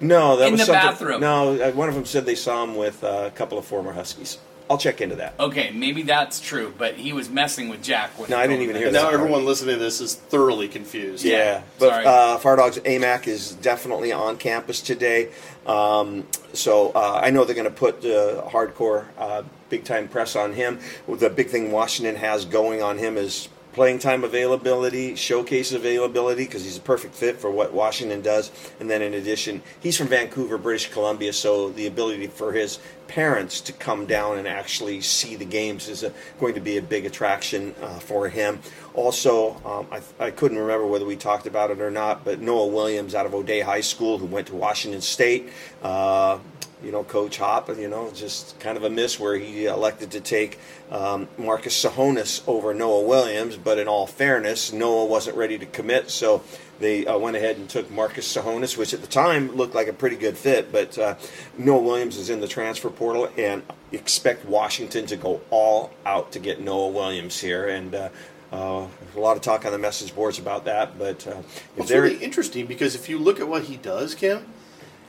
No, 0.00 0.36
that 0.36 0.46
In 0.46 0.52
was 0.52 0.60
the 0.60 0.66
something. 0.66 0.88
bathroom. 0.90 1.20
No, 1.20 1.60
uh, 1.60 1.72
one 1.72 1.88
of 1.88 1.96
them 1.96 2.04
said 2.04 2.26
they 2.26 2.36
saw 2.36 2.62
him 2.62 2.76
with 2.76 3.02
uh, 3.02 3.24
a 3.26 3.30
couple 3.32 3.58
of 3.58 3.64
former 3.64 3.92
Huskies. 3.92 4.38
I'll 4.68 4.78
check 4.78 5.00
into 5.00 5.16
that. 5.16 5.34
Okay, 5.38 5.70
maybe 5.70 6.02
that's 6.02 6.40
true, 6.40 6.74
but 6.76 6.94
he 6.94 7.12
was 7.12 7.30
messing 7.30 7.68
with 7.68 7.82
Jack. 7.82 8.18
When 8.18 8.30
No, 8.30 8.36
I 8.36 8.46
didn't 8.46 8.62
even 8.62 8.74
me 8.74 8.80
hear 8.80 8.90
that. 8.90 8.98
Now 9.00 9.10
that. 9.10 9.14
everyone 9.14 9.44
listening 9.44 9.76
to 9.76 9.82
this 9.82 10.00
is 10.00 10.14
thoroughly 10.14 10.66
confused. 10.68 11.24
Yeah, 11.24 11.36
Yeah, 11.36 11.62
but 11.78 11.88
sorry. 11.90 12.04
uh, 12.06 12.38
Fardog's 12.38 12.78
Aimaq 12.78 13.26
is 13.28 13.52
definitely 13.52 14.12
on 14.12 14.36
campus 14.38 14.80
today. 14.80 15.28
Um, 15.66 16.26
so 16.52 16.90
uh, 16.94 17.20
I 17.22 17.30
know 17.30 17.44
they're 17.44 17.54
going 17.54 17.64
to 17.66 17.70
put 17.70 18.04
uh, 18.04 18.42
hardcore, 18.48 19.04
uh, 19.18 19.42
big 19.68 19.84
time 19.84 20.08
press 20.08 20.34
on 20.36 20.52
him. 20.52 20.80
The 21.08 21.30
big 21.30 21.48
thing 21.48 21.70
Washington 21.72 22.16
has 22.16 22.44
going 22.44 22.82
on 22.82 22.98
him 22.98 23.16
is 23.16 23.48
playing 23.76 23.98
time 23.98 24.24
availability, 24.24 25.14
showcase 25.14 25.70
availability, 25.70 26.46
because 26.46 26.64
he's 26.64 26.78
a 26.78 26.80
perfect 26.80 27.14
fit 27.14 27.38
for 27.38 27.50
what 27.50 27.74
Washington 27.74 28.22
does. 28.22 28.50
And 28.80 28.88
then 28.88 29.02
in 29.02 29.12
addition, 29.12 29.62
he's 29.80 29.98
from 29.98 30.08
Vancouver, 30.08 30.56
British 30.56 30.90
Columbia, 30.90 31.30
so 31.34 31.68
the 31.68 31.86
ability 31.86 32.26
for 32.28 32.54
his 32.54 32.78
parents 33.06 33.60
to 33.60 33.74
come 33.74 34.06
down 34.06 34.38
and 34.38 34.48
actually 34.48 35.02
see 35.02 35.36
the 35.36 35.44
games 35.44 35.88
is 35.90 36.02
a, 36.02 36.12
going 36.40 36.54
to 36.54 36.60
be 36.60 36.78
a 36.78 36.82
big 36.82 37.04
attraction 37.04 37.74
uh, 37.82 37.98
for 37.98 38.30
him. 38.30 38.60
Also, 38.94 39.56
um, 39.66 39.86
I, 39.92 40.00
I 40.24 40.30
couldn't 40.30 40.56
remember 40.56 40.86
whether 40.86 41.04
we 41.04 41.14
talked 41.14 41.46
about 41.46 41.70
it 41.70 41.78
or 41.78 41.90
not, 41.90 42.24
but 42.24 42.40
Noah 42.40 42.68
Williams 42.68 43.14
out 43.14 43.26
of 43.26 43.34
O'Dea 43.34 43.60
High 43.60 43.82
School, 43.82 44.16
who 44.16 44.24
went 44.24 44.46
to 44.46 44.54
Washington 44.54 45.02
State. 45.02 45.50
Uh, 45.82 46.38
you 46.82 46.92
know, 46.92 47.04
Coach 47.04 47.38
Hop, 47.38 47.68
you 47.68 47.88
know, 47.88 48.10
just 48.12 48.58
kind 48.60 48.76
of 48.76 48.84
a 48.84 48.90
miss 48.90 49.18
where 49.18 49.36
he 49.36 49.66
elected 49.66 50.10
to 50.12 50.20
take 50.20 50.58
um, 50.90 51.28
Marcus 51.38 51.82
Tsohonis 51.82 52.46
over 52.46 52.74
Noah 52.74 53.02
Williams. 53.02 53.56
But 53.56 53.78
in 53.78 53.88
all 53.88 54.06
fairness, 54.06 54.72
Noah 54.72 55.06
wasn't 55.06 55.36
ready 55.36 55.58
to 55.58 55.66
commit, 55.66 56.10
so 56.10 56.42
they 56.78 57.06
uh, 57.06 57.16
went 57.16 57.36
ahead 57.36 57.56
and 57.56 57.68
took 57.68 57.90
Marcus 57.90 58.34
Tsohonis, 58.34 58.76
which 58.76 58.92
at 58.92 59.00
the 59.00 59.06
time 59.06 59.56
looked 59.56 59.74
like 59.74 59.88
a 59.88 59.92
pretty 59.92 60.16
good 60.16 60.36
fit. 60.36 60.70
But 60.70 60.98
uh, 60.98 61.14
Noah 61.56 61.82
Williams 61.82 62.18
is 62.18 62.28
in 62.28 62.40
the 62.40 62.48
transfer 62.48 62.90
portal, 62.90 63.30
and 63.38 63.62
expect 63.92 64.44
Washington 64.44 65.06
to 65.06 65.16
go 65.16 65.40
all 65.50 65.92
out 66.04 66.32
to 66.32 66.38
get 66.38 66.60
Noah 66.60 66.90
Williams 66.90 67.40
here. 67.40 67.68
And 67.68 67.94
uh, 67.94 68.08
uh, 68.52 68.86
a 69.14 69.20
lot 69.20 69.36
of 69.36 69.42
talk 69.42 69.64
on 69.64 69.72
the 69.72 69.78
message 69.78 70.14
boards 70.14 70.38
about 70.38 70.66
that. 70.66 70.98
But 70.98 71.26
uh, 71.26 71.42
It's 71.76 71.90
really 71.90 72.22
interesting 72.22 72.66
because 72.66 72.94
if 72.94 73.08
you 73.08 73.18
look 73.18 73.40
at 73.40 73.48
what 73.48 73.64
he 73.64 73.76
does, 73.76 74.14
Kim, 74.14 74.46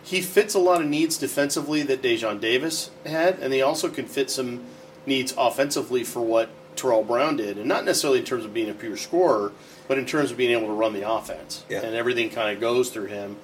he 0.07 0.21
fits 0.21 0.53
a 0.53 0.59
lot 0.59 0.79
of 0.79 0.87
needs 0.87 1.17
defensively 1.17 1.83
that 1.83 2.01
Daejon 2.01 2.39
Davis 2.39 2.91
had, 3.05 3.39
and 3.39 3.53
he 3.53 3.61
also 3.61 3.89
can 3.89 4.05
fit 4.05 4.29
some 4.29 4.63
needs 5.05 5.33
offensively 5.37 6.05
for 6.05 6.21
what 6.21 6.49
Terrell 6.77 7.03
Brown 7.03 7.35
did, 7.35 7.57
and 7.57 7.67
not 7.67 7.83
necessarily 7.83 8.19
in 8.19 8.25
terms 8.25 8.45
of 8.45 8.53
being 8.53 8.69
a 8.69 8.73
pure 8.73 8.95
scorer, 8.95 9.51
but 9.89 9.97
in 9.97 10.05
terms 10.05 10.31
of 10.31 10.37
being 10.37 10.51
able 10.51 10.67
to 10.67 10.73
run 10.73 10.93
the 10.93 11.09
offense. 11.09 11.65
Yeah. 11.67 11.81
And 11.81 11.93
everything 11.93 12.29
kind 12.29 12.55
of 12.55 12.61
goes 12.61 12.89
through 12.89 13.07
him. 13.07 13.35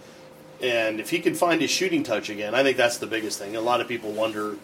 And 0.61 1.01
if 1.01 1.09
he 1.09 1.19
can 1.19 1.35
find 1.35 1.59
his 1.59 1.69
shooting 1.69 2.01
touch 2.01 2.29
again, 2.29 2.55
I 2.55 2.63
think 2.63 2.77
that's 2.77 2.97
the 2.97 3.07
biggest 3.07 3.39
thing. 3.39 3.57
A 3.57 3.61
lot 3.61 3.81
of 3.81 3.89
people 3.89 4.13
wonder 4.13 4.55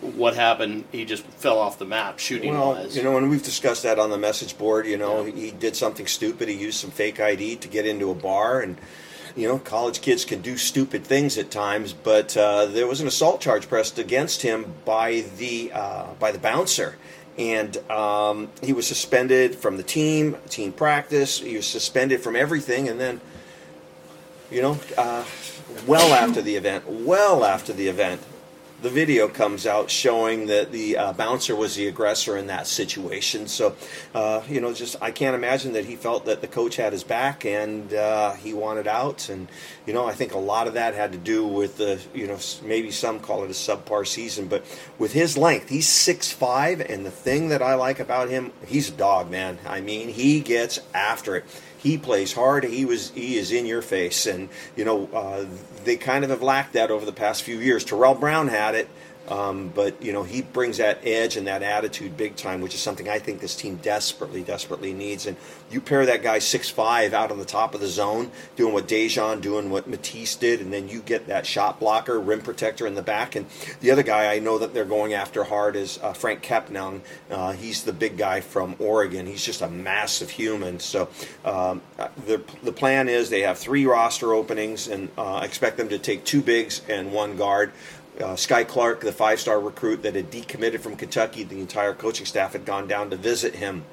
what 0.00 0.34
happened. 0.34 0.84
He 0.90 1.04
just 1.04 1.22
fell 1.24 1.58
off 1.58 1.78
the 1.78 1.84
map 1.84 2.18
shooting 2.18 2.54
Well, 2.54 2.72
wise. 2.72 2.96
you 2.96 3.02
know, 3.02 3.18
and 3.18 3.28
we've 3.28 3.42
discussed 3.42 3.82
that 3.82 3.98
on 3.98 4.08
the 4.08 4.16
message 4.16 4.56
board. 4.56 4.86
You 4.86 4.96
know, 4.96 5.24
he 5.24 5.50
did 5.50 5.76
something 5.76 6.06
stupid. 6.06 6.48
He 6.48 6.54
used 6.54 6.78
some 6.78 6.90
fake 6.90 7.20
ID 7.20 7.56
to 7.56 7.68
get 7.68 7.86
into 7.86 8.10
a 8.10 8.14
bar, 8.14 8.60
and 8.60 8.78
you 9.36 9.48
know, 9.48 9.58
college 9.58 10.00
kids 10.00 10.24
can 10.24 10.40
do 10.40 10.56
stupid 10.56 11.04
things 11.04 11.38
at 11.38 11.50
times. 11.50 11.92
But 11.92 12.36
uh, 12.36 12.66
there 12.66 12.86
was 12.86 13.00
an 13.00 13.06
assault 13.06 13.40
charge 13.40 13.68
pressed 13.68 13.98
against 13.98 14.42
him 14.42 14.74
by 14.84 15.24
the 15.38 15.72
uh, 15.72 16.06
by 16.18 16.32
the 16.32 16.38
bouncer, 16.38 16.96
and 17.38 17.76
um, 17.90 18.50
he 18.62 18.72
was 18.72 18.86
suspended 18.86 19.54
from 19.54 19.76
the 19.76 19.82
team, 19.82 20.36
team 20.48 20.72
practice. 20.72 21.40
He 21.40 21.56
was 21.56 21.66
suspended 21.66 22.20
from 22.20 22.36
everything, 22.36 22.88
and 22.88 23.00
then, 23.00 23.20
you 24.50 24.62
know, 24.62 24.78
uh, 24.98 25.24
well 25.86 26.12
after 26.12 26.42
the 26.42 26.56
event, 26.56 26.88
well 26.88 27.44
after 27.44 27.72
the 27.72 27.88
event, 27.88 28.20
the 28.82 28.90
video 28.90 29.28
comes 29.28 29.64
out 29.64 29.90
showing 29.90 30.46
that 30.46 30.72
the 30.72 30.96
uh, 30.96 31.12
bouncer 31.12 31.54
was 31.54 31.76
the 31.76 31.86
aggressor 31.86 32.36
in 32.36 32.48
that 32.48 32.66
situation. 32.66 33.46
So, 33.46 33.76
uh, 34.12 34.42
you 34.48 34.60
know, 34.60 34.74
just 34.74 34.96
I 35.00 35.12
can't 35.12 35.36
imagine 35.36 35.72
that 35.74 35.84
he 35.84 35.94
felt 35.94 36.24
that 36.26 36.40
the 36.40 36.48
coach 36.48 36.76
had 36.76 36.92
his 36.92 37.04
back 37.04 37.44
and 37.44 37.94
uh, 37.94 38.32
he 38.32 38.52
wanted 38.52 38.88
out. 38.88 39.28
And 39.28 39.48
you 39.86 39.94
know, 39.94 40.06
I 40.06 40.12
think 40.12 40.34
a 40.34 40.38
lot 40.38 40.66
of 40.66 40.74
that 40.74 40.94
had 40.94 41.12
to 41.12 41.18
do 41.18 41.46
with 41.46 41.78
the, 41.78 42.00
you 42.12 42.26
know, 42.26 42.38
maybe 42.64 42.90
some 42.90 43.20
call 43.20 43.44
it 43.44 43.46
a 43.46 43.54
subpar 43.54 44.06
season, 44.06 44.48
but 44.48 44.64
with 44.98 45.12
his 45.12 45.38
length, 45.38 45.68
he's 45.68 45.88
six 45.88 46.32
five, 46.32 46.80
and 46.80 47.06
the 47.06 47.10
thing 47.10 47.48
that 47.50 47.62
I 47.62 47.76
like 47.76 48.00
about 48.00 48.28
him, 48.28 48.52
he's 48.66 48.88
a 48.88 48.92
dog, 48.92 49.30
man. 49.30 49.58
I 49.66 49.80
mean, 49.80 50.08
he 50.08 50.40
gets 50.40 50.80
after 50.92 51.36
it 51.36 51.44
he 51.82 51.98
plays 51.98 52.32
hard. 52.32 52.64
He 52.64 52.84
was 52.84 53.10
he 53.10 53.36
is 53.36 53.50
in 53.50 53.66
your 53.66 53.82
face, 53.82 54.26
and 54.26 54.48
you 54.76 54.84
know 54.84 55.08
uh, 55.12 55.46
they 55.84 55.96
kind 55.96 56.24
of 56.24 56.30
have 56.30 56.42
lacked 56.42 56.74
that 56.74 56.90
over 56.90 57.04
the 57.04 57.12
past 57.12 57.42
few 57.42 57.58
years. 57.58 57.84
Terrell 57.84 58.14
Brown 58.14 58.48
had 58.48 58.74
it, 58.74 58.88
um, 59.28 59.68
but 59.74 60.02
you 60.02 60.12
know 60.12 60.22
he 60.22 60.42
brings 60.42 60.78
that 60.78 60.98
edge 61.04 61.36
and 61.36 61.46
that 61.46 61.62
attitude 61.62 62.16
big 62.16 62.36
time, 62.36 62.60
which 62.60 62.74
is 62.74 62.80
something 62.80 63.08
I 63.08 63.18
think 63.18 63.40
this 63.40 63.54
team 63.54 63.76
desperately, 63.76 64.42
desperately 64.42 64.92
needs. 64.92 65.26
And 65.26 65.36
you 65.70 65.80
pair 65.80 66.04
that 66.06 66.22
guy 66.22 66.38
six 66.38 66.68
five 66.68 67.14
out 67.14 67.30
on 67.30 67.38
the 67.38 67.44
top 67.44 67.74
of 67.74 67.80
the 67.80 67.86
zone, 67.86 68.30
doing 68.56 68.72
what 68.72 68.88
Daejon, 68.88 69.40
doing 69.40 69.70
what 69.70 69.88
Matisse 69.88 70.36
did, 70.36 70.60
and 70.60 70.72
then 70.72 70.88
you 70.88 71.00
get 71.00 71.26
that 71.28 71.46
shot 71.46 71.78
blocker, 71.78 72.20
rim 72.20 72.40
protector 72.40 72.86
in 72.86 72.94
the 72.94 73.02
back. 73.02 73.36
And 73.36 73.46
the 73.80 73.90
other 73.90 74.02
guy 74.02 74.32
I 74.32 74.38
know 74.38 74.58
that 74.58 74.74
they're 74.74 74.84
going 74.84 75.14
after 75.14 75.44
hard 75.44 75.76
is 75.76 75.98
uh, 76.02 76.12
Franck 76.12 76.42
Kepnang. 76.42 77.00
Uh, 77.30 77.52
he's 77.52 77.84
the 77.84 77.92
big 77.92 78.16
guy 78.16 78.40
from 78.40 78.76
Oregon. 78.78 79.26
He's 79.26 79.44
just 79.44 79.62
a 79.62 79.68
massive 79.68 80.30
human. 80.30 80.80
So 80.80 81.08
um, 81.44 81.80
the 82.26 82.42
the 82.62 82.72
plan 82.72 83.08
is 83.08 83.30
they 83.30 83.42
have 83.42 83.58
three 83.58 83.86
roster 83.86 84.34
openings, 84.34 84.88
and 84.88 85.08
uh, 85.16 85.40
expect 85.44 85.76
them 85.76 85.88
to 85.88 85.98
take 85.98 86.24
two 86.24 86.42
bigs 86.42 86.82
and 86.88 87.12
one 87.12 87.36
guard. 87.36 87.72
Uh, 88.18 88.34
Skyy 88.34 88.66
Clark, 88.68 89.00
the 89.00 89.12
five-star 89.12 89.58
recruit 89.58 90.02
that 90.02 90.14
had 90.14 90.30
decommitted 90.30 90.80
from 90.80 90.96
Kentucky, 90.96 91.44
the 91.44 91.60
entire 91.60 91.94
coaching 91.94 92.26
staff 92.26 92.52
had 92.52 92.64
gone 92.64 92.86
down 92.86 93.10
to 93.10 93.16
visit 93.16 93.54
him 93.54 93.84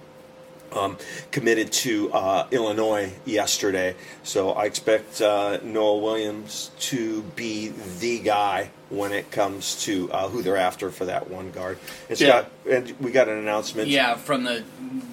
um, 0.71 0.97
committed 1.31 1.71
to 1.71 2.11
uh, 2.11 2.47
Illinois 2.51 3.11
yesterday. 3.25 3.95
So 4.23 4.51
I 4.51 4.65
expect 4.65 5.21
uh, 5.21 5.59
Noah 5.63 5.97
Williams 5.99 6.71
to 6.79 7.23
be 7.35 7.69
the 7.99 8.19
guy 8.19 8.71
when 8.89 9.11
it 9.11 9.31
comes 9.31 9.83
to 9.83 10.11
uh, 10.11 10.29
who 10.29 10.41
they're 10.41 10.57
after 10.57 10.89
for 10.89 11.05
that 11.05 11.29
one 11.29 11.51
guard. 11.51 11.77
And 12.09 12.19
Yeah. 12.19 12.27
Scott, 12.27 12.51
and 12.69 12.95
we 12.99 13.11
got 13.11 13.27
an 13.27 13.37
announcement. 13.37 13.87
Yeah, 13.87 14.15
from 14.15 14.43
the 14.43 14.63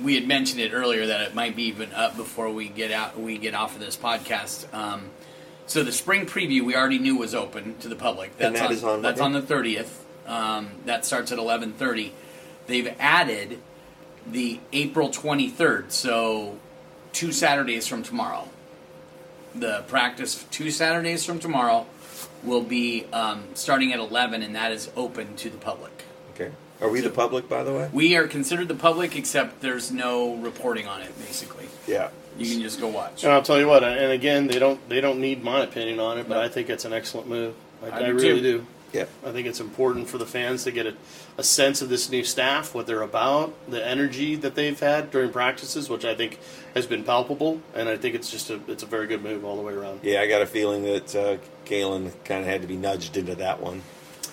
we 0.02 0.14
had 0.14 0.26
mentioned 0.26 0.60
it 0.60 0.72
earlier 0.72 1.06
that 1.06 1.20
it 1.22 1.34
might 1.34 1.56
be 1.56 1.64
even 1.64 1.92
up 1.92 2.16
before 2.16 2.50
we 2.50 2.68
get 2.68 2.90
out 2.90 3.18
we 3.18 3.38
get 3.38 3.54
off 3.54 3.74
of 3.74 3.80
this 3.80 3.96
podcast. 3.96 4.72
Um, 4.74 5.10
so 5.66 5.82
the 5.82 5.92
spring 5.92 6.26
preview 6.26 6.64
we 6.64 6.76
already 6.76 6.98
knew 6.98 7.16
was 7.16 7.34
open 7.34 7.76
to 7.78 7.88
the 7.88 7.96
public. 7.96 8.36
That's 8.38 8.46
And 8.46 8.56
that 8.56 8.66
on, 8.66 8.72
is 8.72 8.84
on 8.84 9.02
that's 9.02 9.20
on 9.20 9.32
the 9.32 9.42
thirtieth. 9.42 10.04
Um, 10.26 10.70
that 10.84 11.04
starts 11.04 11.32
at 11.32 11.38
eleven 11.38 11.72
thirty. 11.72 12.12
They've 12.66 12.94
added 12.98 13.60
the 14.26 14.60
April 14.72 15.10
twenty 15.10 15.48
third, 15.48 15.92
so 15.92 16.58
two 17.12 17.32
Saturdays 17.32 17.86
from 17.86 18.02
tomorrow. 18.02 18.48
The 19.54 19.84
practice 19.88 20.44
two 20.50 20.70
Saturdays 20.70 21.24
from 21.24 21.38
tomorrow 21.38 21.86
will 22.42 22.62
be 22.62 23.06
um, 23.12 23.44
starting 23.54 23.92
at 23.92 23.98
eleven, 23.98 24.42
and 24.42 24.54
that 24.54 24.72
is 24.72 24.90
open 24.96 25.36
to 25.36 25.50
the 25.50 25.58
public. 25.58 25.95
Okay. 26.76 26.84
Are 26.84 26.90
we 26.90 27.00
the 27.00 27.10
public, 27.10 27.48
by 27.48 27.62
the 27.62 27.72
way? 27.72 27.88
We 27.92 28.16
are 28.16 28.26
considered 28.26 28.68
the 28.68 28.74
public, 28.74 29.16
except 29.16 29.60
there's 29.60 29.90
no 29.90 30.34
reporting 30.36 30.86
on 30.86 31.00
it. 31.00 31.16
Basically, 31.18 31.66
Yeah. 31.86 32.10
you 32.38 32.50
can 32.50 32.60
just 32.62 32.80
go 32.80 32.88
watch. 32.88 33.24
And 33.24 33.32
I'll 33.32 33.42
tell 33.42 33.58
you 33.58 33.66
what, 33.66 33.82
and 33.82 34.12
again, 34.12 34.46
they 34.46 34.58
don't 34.58 34.86
they 34.88 35.00
don't 35.00 35.20
need 35.20 35.42
my 35.42 35.60
opinion 35.62 36.00
on 36.00 36.18
it, 36.18 36.28
but 36.28 36.36
I 36.38 36.48
think 36.48 36.68
it's 36.68 36.84
an 36.84 36.92
excellent 36.92 37.28
move. 37.28 37.54
I, 37.82 37.88
I 37.88 37.96
I 37.96 38.06
do 38.06 38.14
really 38.14 38.40
too. 38.42 38.58
do. 38.58 38.66
Yeah. 38.92 39.06
I 39.26 39.32
think 39.32 39.46
it's 39.46 39.60
important 39.60 40.08
for 40.08 40.16
the 40.16 40.24
fans 40.24 40.64
to 40.64 40.70
get 40.70 40.86
a, 40.86 40.94
a 41.36 41.42
sense 41.42 41.82
of 41.82 41.88
this 41.90 42.08
new 42.08 42.22
staff, 42.24 42.74
what 42.74 42.86
they're 42.86 43.02
about, 43.02 43.52
the 43.68 43.84
energy 43.84 44.36
that 44.36 44.54
they've 44.54 44.78
had 44.78 45.10
during 45.10 45.30
practices, 45.32 45.90
which 45.90 46.04
I 46.04 46.14
think 46.14 46.38
has 46.74 46.86
been 46.86 47.02
palpable, 47.04 47.60
and 47.74 47.88
I 47.90 47.96
think 47.96 48.14
it's 48.14 48.30
just 48.30 48.48
a 48.50 48.60
it's 48.68 48.82
a 48.82 48.86
very 48.86 49.06
good 49.06 49.22
move 49.22 49.44
all 49.44 49.56
the 49.56 49.62
way 49.62 49.72
around. 49.72 50.00
Yeah, 50.02 50.20
I 50.20 50.26
got 50.28 50.42
a 50.42 50.46
feeling 50.46 50.82
that 50.84 51.14
uh, 51.16 51.36
Kalen 51.66 52.12
kind 52.24 52.40
of 52.42 52.46
had 52.46 52.60
to 52.62 52.68
be 52.68 52.76
nudged 52.76 53.16
into 53.16 53.34
that 53.36 53.60
one. 53.60 53.82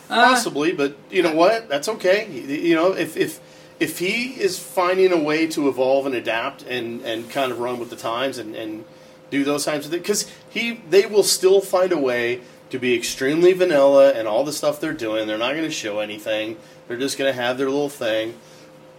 Uh, 0.09 0.29
Possibly, 0.29 0.73
but 0.73 0.97
you 1.09 1.23
know 1.23 1.33
what? 1.33 1.69
That's 1.69 1.87
okay. 1.89 2.29
You 2.29 2.75
know, 2.75 2.91
if 2.91 3.15
if 3.17 3.39
if 3.79 3.99
he 3.99 4.39
is 4.41 4.59
finding 4.59 5.11
a 5.11 5.17
way 5.21 5.47
to 5.47 5.67
evolve 5.67 6.05
and 6.05 6.15
adapt 6.15 6.63
and 6.63 7.01
and 7.01 7.29
kind 7.29 7.51
of 7.51 7.59
run 7.59 7.79
with 7.79 7.89
the 7.89 7.95
times 7.95 8.37
and 8.37 8.55
and 8.55 8.85
do 9.29 9.43
those 9.43 9.65
kinds 9.65 9.85
of 9.85 9.91
things, 9.91 10.01
because 10.03 10.31
he 10.49 10.81
they 10.89 11.05
will 11.05 11.23
still 11.23 11.61
find 11.61 11.91
a 11.91 11.97
way 11.97 12.41
to 12.69 12.79
be 12.79 12.95
extremely 12.95 13.53
vanilla 13.53 14.11
and 14.13 14.27
all 14.27 14.43
the 14.43 14.53
stuff 14.53 14.79
they're 14.79 14.93
doing. 14.93 15.27
They're 15.27 15.37
not 15.37 15.51
going 15.51 15.63
to 15.63 15.71
show 15.71 15.99
anything. 15.99 16.57
They're 16.87 16.97
just 16.97 17.17
going 17.17 17.33
to 17.33 17.39
have 17.39 17.57
their 17.57 17.69
little 17.69 17.89
thing. 17.89 18.35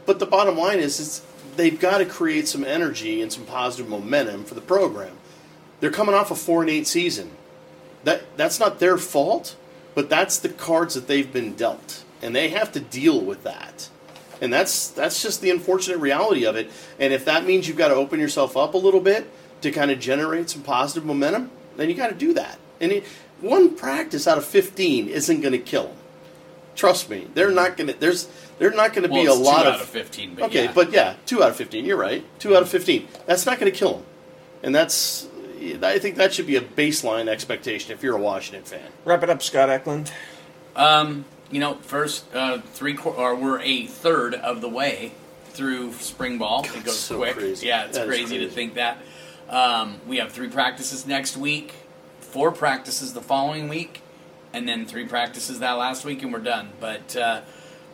But 0.06 0.20
the 0.20 0.26
bottom 0.26 0.56
line 0.56 0.78
is, 0.78 1.00
is 1.00 1.22
they've 1.56 1.78
got 1.78 1.98
to 1.98 2.04
create 2.04 2.46
some 2.46 2.64
energy 2.64 3.20
and 3.20 3.32
some 3.32 3.44
positive 3.44 3.88
momentum 3.88 4.44
for 4.44 4.54
the 4.54 4.60
program. 4.60 5.16
They're 5.80 5.90
coming 5.90 6.14
off 6.14 6.30
a 6.30 6.34
four 6.34 6.62
and 6.62 6.70
eight 6.70 6.86
season. 6.86 7.32
That 8.04 8.36
that's 8.36 8.60
not 8.60 8.78
their 8.78 8.96
fault, 8.96 9.56
but 9.94 10.08
that's 10.08 10.38
the 10.38 10.48
cards 10.48 10.94
that 10.94 11.06
they've 11.06 11.32
been 11.32 11.54
dealt, 11.54 12.04
and 12.22 12.34
they 12.34 12.48
have 12.50 12.72
to 12.72 12.80
deal 12.80 13.20
with 13.20 13.42
that. 13.44 13.88
And 14.40 14.52
that's 14.52 14.88
that's 14.88 15.22
just 15.22 15.40
the 15.40 15.50
unfortunate 15.50 15.98
reality 15.98 16.44
of 16.44 16.56
it. 16.56 16.70
And 16.98 17.12
if 17.12 17.24
that 17.24 17.46
means 17.46 17.68
you've 17.68 17.76
got 17.78 17.88
to 17.88 17.94
open 17.94 18.20
yourself 18.20 18.56
up 18.56 18.74
a 18.74 18.78
little 18.78 19.00
bit 19.00 19.30
to 19.62 19.70
kind 19.70 19.90
of 19.90 20.00
generate 20.00 20.50
some 20.50 20.62
positive 20.62 21.04
momentum, 21.04 21.50
then 21.76 21.88
you 21.88 21.94
got 21.94 22.08
to 22.08 22.14
do 22.14 22.34
that. 22.34 22.58
And 22.80 22.92
it, 22.92 23.04
one 23.40 23.76
practice 23.76 24.26
out 24.26 24.36
of 24.36 24.44
fifteen 24.44 25.08
isn't 25.08 25.40
going 25.40 25.52
to 25.52 25.58
kill 25.58 25.86
them. 25.86 25.96
Trust 26.74 27.08
me, 27.08 27.28
they're 27.34 27.52
not 27.52 27.76
going 27.76 27.86
to. 27.86 27.94
There's 27.98 28.28
they're 28.58 28.72
not 28.72 28.92
going 28.92 29.06
to 29.06 29.12
Well, 29.12 29.22
be 29.22 29.26
a 29.28 29.32
lot 29.34 29.62
two 29.62 29.68
of 29.68 29.74
out 29.76 29.80
of 29.80 29.86
fifteen. 29.88 30.34
But 30.34 30.44
Okay, 30.46 30.64
yeah. 30.64 30.72
but 30.74 30.92
yeah, 30.92 31.14
two 31.24 31.42
out 31.42 31.50
of 31.50 31.56
fifteen. 31.56 31.84
You're 31.84 31.96
right. 31.96 32.24
Two 32.40 32.56
out 32.56 32.62
of 32.62 32.68
fifteen. 32.68 33.06
That's 33.26 33.46
not 33.46 33.60
going 33.60 33.70
to 33.70 33.78
kill 33.78 33.94
them, 33.94 34.04
and 34.64 34.74
that's. 34.74 35.28
I 35.82 35.98
think 35.98 36.16
that 36.16 36.34
should 36.34 36.46
be 36.46 36.56
a 36.56 36.60
baseline 36.60 37.28
expectation 37.28 37.92
if 37.92 38.02
you're 38.02 38.16
a 38.16 38.20
Washington 38.20 38.64
fan. 38.64 38.90
Wrap 39.04 39.22
it 39.22 39.30
up, 39.30 39.42
Scott 39.42 39.70
Eklund. 39.70 40.12
um, 40.76 41.24
you 41.50 41.60
know, 41.60 41.74
first 41.74 42.24
uh, 42.34 42.58
three 42.58 42.94
quar 42.94 43.14
or 43.14 43.34
we're 43.36 43.60
a 43.60 43.86
third 43.86 44.34
of 44.34 44.60
the 44.60 44.68
way 44.68 45.12
through 45.50 45.92
spring 45.94 46.38
ball. 46.38 46.64
it 46.64 46.84
goes 46.84 46.98
so 46.98 47.18
quick. 47.18 47.36
crazy. 47.36 47.66
Yeah, 47.66 47.84
it's 47.84 47.96
That 47.96 48.08
is 48.08 48.16
crazy, 48.16 48.38
to 48.38 48.48
think 48.48 48.74
that. 48.74 48.98
Um, 49.48 50.00
we 50.08 50.16
have 50.16 50.32
three 50.32 50.48
practices 50.48 51.06
next 51.06 51.36
week, 51.36 51.74
four 52.20 52.50
practices 52.50 53.12
the 53.12 53.20
following 53.20 53.68
week, 53.68 54.00
and 54.52 54.66
then 54.66 54.86
three 54.86 55.06
practices 55.06 55.58
that 55.60 55.72
last 55.72 56.04
week, 56.04 56.22
and 56.22 56.32
we're 56.32 56.38
done. 56.40 56.70
But 56.80 57.14
uh, 57.14 57.42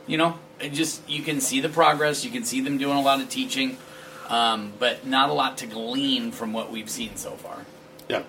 you 0.07 0.17
know, 0.17 0.39
it 0.61 0.73
just 0.73 1.07
you 1.09 1.23
can 1.23 1.41
see 1.41 1.61
the 1.61 1.69
progress. 1.69 2.25
You 2.25 2.31
can 2.31 2.45
see 2.45 2.61
them 2.61 2.79
doing 2.79 2.97
a 2.97 3.03
lot 3.03 3.21
of 3.21 3.29
teaching, 3.29 3.77
um, 4.31 4.73
but 4.79 5.07
not 5.07 5.29
a 5.29 5.33
lot 5.33 5.59
to 5.59 5.67
glean 5.67 6.33
from 6.33 6.53
what 6.53 6.71
we've 6.71 6.89
seen 6.89 7.17
so 7.17 7.33
far. 7.33 7.67
Yeah. 8.09 8.23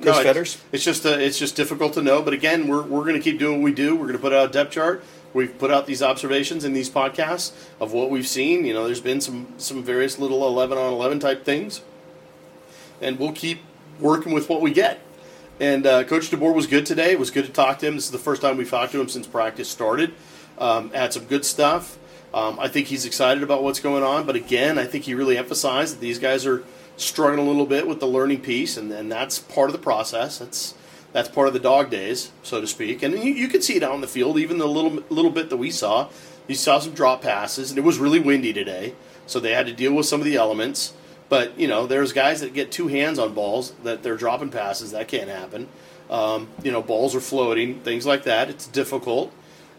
Chris 0.00 0.18
it- 0.18 0.22
Fetters? 0.22 0.58
It's 0.72 0.84
just 0.84 1.06
uh, 1.06 1.10
it's 1.10 1.38
just 1.38 1.56
difficult 1.56 1.94
to 1.94 2.02
know. 2.02 2.22
But 2.22 2.34
again, 2.34 2.68
we're, 2.68 2.82
we're 2.82 3.02
going 3.04 3.14
to 3.14 3.20
keep 3.20 3.38
doing 3.38 3.58
what 3.58 3.64
we 3.64 3.72
do. 3.72 3.94
We're 3.94 4.06
going 4.06 4.12
to 4.12 4.18
put 4.18 4.32
out 4.32 4.50
a 4.50 4.52
depth 4.52 4.72
chart. 4.72 5.02
We've 5.32 5.56
put 5.58 5.70
out 5.70 5.86
these 5.86 6.02
observations 6.02 6.64
in 6.64 6.72
these 6.72 6.90
podcasts 6.90 7.52
of 7.80 7.92
what 7.92 8.10
we've 8.10 8.26
seen. 8.26 8.64
You 8.64 8.74
know, 8.74 8.84
there's 8.84 9.00
been 9.00 9.20
some 9.20 9.46
some 9.58 9.82
various 9.82 10.18
little 10.18 10.46
eleven 10.46 10.76
on 10.76 10.92
eleven 10.92 11.20
type 11.20 11.44
things, 11.44 11.82
and 13.00 13.18
we'll 13.18 13.32
keep 13.32 13.60
working 14.00 14.32
with 14.32 14.48
what 14.48 14.60
we 14.60 14.72
get. 14.72 15.00
And 15.60 15.86
uh, 15.86 16.04
Coach 16.04 16.30
DeBoer 16.30 16.54
was 16.54 16.66
good 16.66 16.86
today. 16.86 17.12
It 17.12 17.18
was 17.18 17.30
good 17.30 17.44
to 17.44 17.52
talk 17.52 17.78
to 17.80 17.86
him. 17.86 17.94
This 17.94 18.06
is 18.06 18.10
the 18.10 18.18
first 18.18 18.42
time 18.42 18.56
we've 18.56 18.70
talked 18.70 18.92
to 18.92 19.00
him 19.00 19.08
since 19.08 19.26
practice 19.26 19.68
started. 19.68 20.14
Um, 20.58 20.90
had 20.90 21.12
some 21.12 21.26
good 21.26 21.44
stuff. 21.44 21.98
Um, 22.32 22.58
I 22.60 22.68
think 22.68 22.86
he's 22.86 23.04
excited 23.04 23.42
about 23.42 23.62
what's 23.62 23.80
going 23.80 24.02
on. 24.02 24.26
But 24.26 24.36
again, 24.36 24.78
I 24.78 24.84
think 24.84 25.04
he 25.04 25.14
really 25.14 25.36
emphasized 25.36 25.96
that 25.96 26.00
these 26.00 26.18
guys 26.18 26.46
are 26.46 26.62
struggling 26.96 27.46
a 27.46 27.48
little 27.48 27.66
bit 27.66 27.88
with 27.88 28.00
the 28.00 28.06
learning 28.06 28.42
piece, 28.42 28.76
and, 28.76 28.92
and 28.92 29.10
that's 29.10 29.38
part 29.38 29.68
of 29.68 29.72
the 29.72 29.82
process. 29.82 30.38
That's 30.38 30.74
that's 31.12 31.28
part 31.28 31.48
of 31.48 31.54
the 31.54 31.60
dog 31.60 31.90
days, 31.90 32.30
so 32.42 32.60
to 32.60 32.66
speak. 32.68 33.02
And 33.02 33.14
you, 33.14 33.32
you 33.32 33.48
can 33.48 33.62
see 33.62 33.76
it 33.76 33.82
out 33.82 33.94
in 33.96 34.00
the 34.00 34.06
field, 34.06 34.38
even 34.38 34.58
the 34.58 34.68
little 34.68 35.02
little 35.10 35.30
bit 35.30 35.50
that 35.50 35.56
we 35.56 35.70
saw. 35.70 36.08
You 36.46 36.54
saw 36.54 36.78
some 36.78 36.94
drop 36.94 37.22
passes, 37.22 37.70
and 37.70 37.78
it 37.78 37.82
was 37.82 37.98
really 37.98 38.20
windy 38.20 38.52
today, 38.52 38.94
so 39.26 39.40
they 39.40 39.54
had 39.54 39.66
to 39.66 39.72
deal 39.72 39.92
with 39.92 40.06
some 40.06 40.20
of 40.20 40.24
the 40.24 40.36
elements. 40.36 40.92
But 41.28 41.58
you 41.58 41.68
know, 41.68 41.86
there's 41.86 42.12
guys 42.12 42.40
that 42.40 42.54
get 42.54 42.70
two 42.70 42.88
hands 42.88 43.18
on 43.18 43.34
balls 43.34 43.72
that 43.84 44.02
they're 44.02 44.16
dropping 44.16 44.50
passes. 44.50 44.92
That 44.92 45.08
can't 45.08 45.28
happen. 45.28 45.68
Um, 46.10 46.48
you 46.62 46.72
know, 46.72 46.82
balls 46.82 47.14
are 47.14 47.20
floating, 47.20 47.80
things 47.80 48.04
like 48.04 48.24
that. 48.24 48.50
It's 48.50 48.66
difficult, 48.66 49.32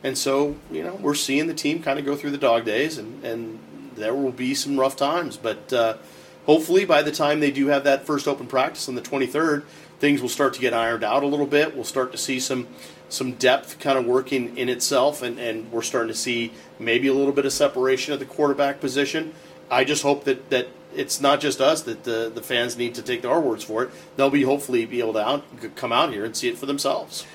and 0.04 0.18
so 0.18 0.56
you 0.72 0.84
know, 0.84 0.96
we're 0.96 1.16
seeing 1.16 1.48
the 1.48 1.54
team 1.54 1.82
kind 1.82 2.00
of 2.00 2.06
go 2.06 2.16
through 2.16 2.32
the 2.32 2.38
dog 2.38 2.66
days, 2.66 2.98
and 2.98 3.24
and 3.24 3.60
there 3.96 4.14
will 4.14 4.32
be 4.32 4.54
some 4.54 4.80
rough 4.80 4.96
times. 4.96 5.38
But 5.38 5.72
uh, 5.72 5.98
hopefully, 6.46 6.86
by 6.86 7.02
the 7.02 7.12
time 7.12 7.40
they 7.40 7.52
do 7.52 7.68
have 7.68 7.84
that 7.84 8.06
first 8.06 8.28
open 8.28 8.48
practice 8.48 8.88
on 8.90 8.96
the 8.96 9.02
23rd, 9.02 9.64
things 10.00 10.22
will 10.22 10.30
start 10.30 10.54
to 10.56 10.60
get 10.60 10.74
ironed 10.74 11.04
out 11.04 11.24
a 11.24 11.28
little 11.28 11.46
bit. 11.46 11.76
We'll 11.76 11.84
start 11.84 12.12
to 12.12 12.18
see 12.18 12.40
some 12.40 12.68
some 13.10 13.34
depth 13.34 13.80
kind 13.80 13.98
of 13.98 14.06
working 14.06 14.58
in 14.58 14.70
itself, 14.70 15.22
and, 15.22 15.38
and 15.38 15.72
we're 15.72 15.82
starting 15.82 16.08
to 16.08 16.18
see 16.18 16.52
maybe 16.80 17.08
a 17.08 17.14
little 17.14 17.34
bit 17.34 17.46
of 17.46 17.54
separation 17.54 18.14
at 18.14 18.20
the 18.20 18.26
quarterback 18.26 18.80
position. 18.80 19.34
I 19.70 19.84
just 19.84 20.04
hope 20.04 20.24
that, 20.26 20.50
that 20.50 20.70
it's 20.96 21.22
not 21.22 21.40
just 21.40 21.62
us 21.62 21.82
that 21.84 22.04
the, 22.04 22.32
the 22.34 22.42
fans 22.42 22.78
need 22.78 22.96
to 22.96 23.02
take 23.02 23.26
our 23.26 23.40
words 23.40 23.64
for 23.64 23.84
it. 23.84 23.92
They'll 24.16 24.30
be 24.30 24.44
hopefully 24.44 24.86
be 24.86 25.00
able 25.00 25.14
to 25.14 25.26
out, 25.26 25.76
come 25.76 25.92
out 25.92 26.12
here 26.12 26.26
and 26.26 26.36
see 26.36 26.50
it 26.50 26.58
for 26.58 26.66
themselves. 26.66 27.26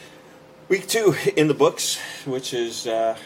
Week 0.68 0.88
two 0.88 1.14
in 1.36 1.46
the 1.46 1.54
books, 1.54 2.00
which 2.24 2.52
is, 2.52 2.88
uh, 2.88 3.16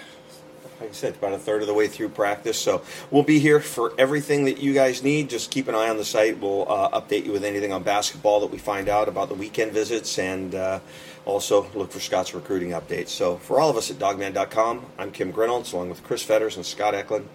like 0.79 0.91
I 0.91 0.93
said, 0.93 1.15
about 1.15 1.33
a 1.33 1.39
third 1.39 1.63
of 1.63 1.69
the 1.69 1.73
way 1.75 1.89
through 1.89 2.11
practice. 2.11 2.59
So 2.59 2.83
we'll 3.11 3.23
be 3.23 3.39
here 3.39 3.61
for 3.61 3.95
everything 3.97 4.45
that 4.45 4.59
you 4.59 4.75
guys 4.75 5.03
need. 5.03 5.31
Just 5.31 5.51
keep 5.51 5.67
an 5.67 5.75
eye 5.75 5.89
on 5.89 5.97
the 5.97 6.05
site. 6.05 6.39
We'll 6.39 6.71
uh, 6.71 7.01
update 7.01 7.25
you 7.25 7.33
with 7.33 7.43
anything 7.43 7.73
on 7.73 7.83
basketball 7.83 8.41
that 8.41 8.51
we 8.51 8.59
find 8.59 8.91
out 8.91 9.09
about 9.09 9.31
the 9.31 9.35
weekend 9.35 9.73
visits 9.73 10.19
and 10.19 10.55
uh, 10.55 10.81
also 11.25 11.67
look 11.75 11.91
for 11.91 12.01
Scott's 12.01 12.35
recruiting 12.35 12.73
updates. 12.73 13.09
So 13.09 13.39
for 13.39 13.59
all 13.59 13.71
of 13.71 13.77
us 13.79 13.91
at 13.91 13.97
dawgman.com, 13.97 14.85
I'm 14.99 15.11
Kim 15.11 15.33
Grinolds 15.33 15.73
along 15.73 15.89
with 15.89 16.05
Chris 16.05 16.23
Fetters 16.23 16.57
and 16.57 16.67
Scott 16.67 16.95
Eklund. 16.95 17.27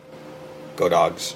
Go 0.76 0.88
Dogs. 0.88 1.36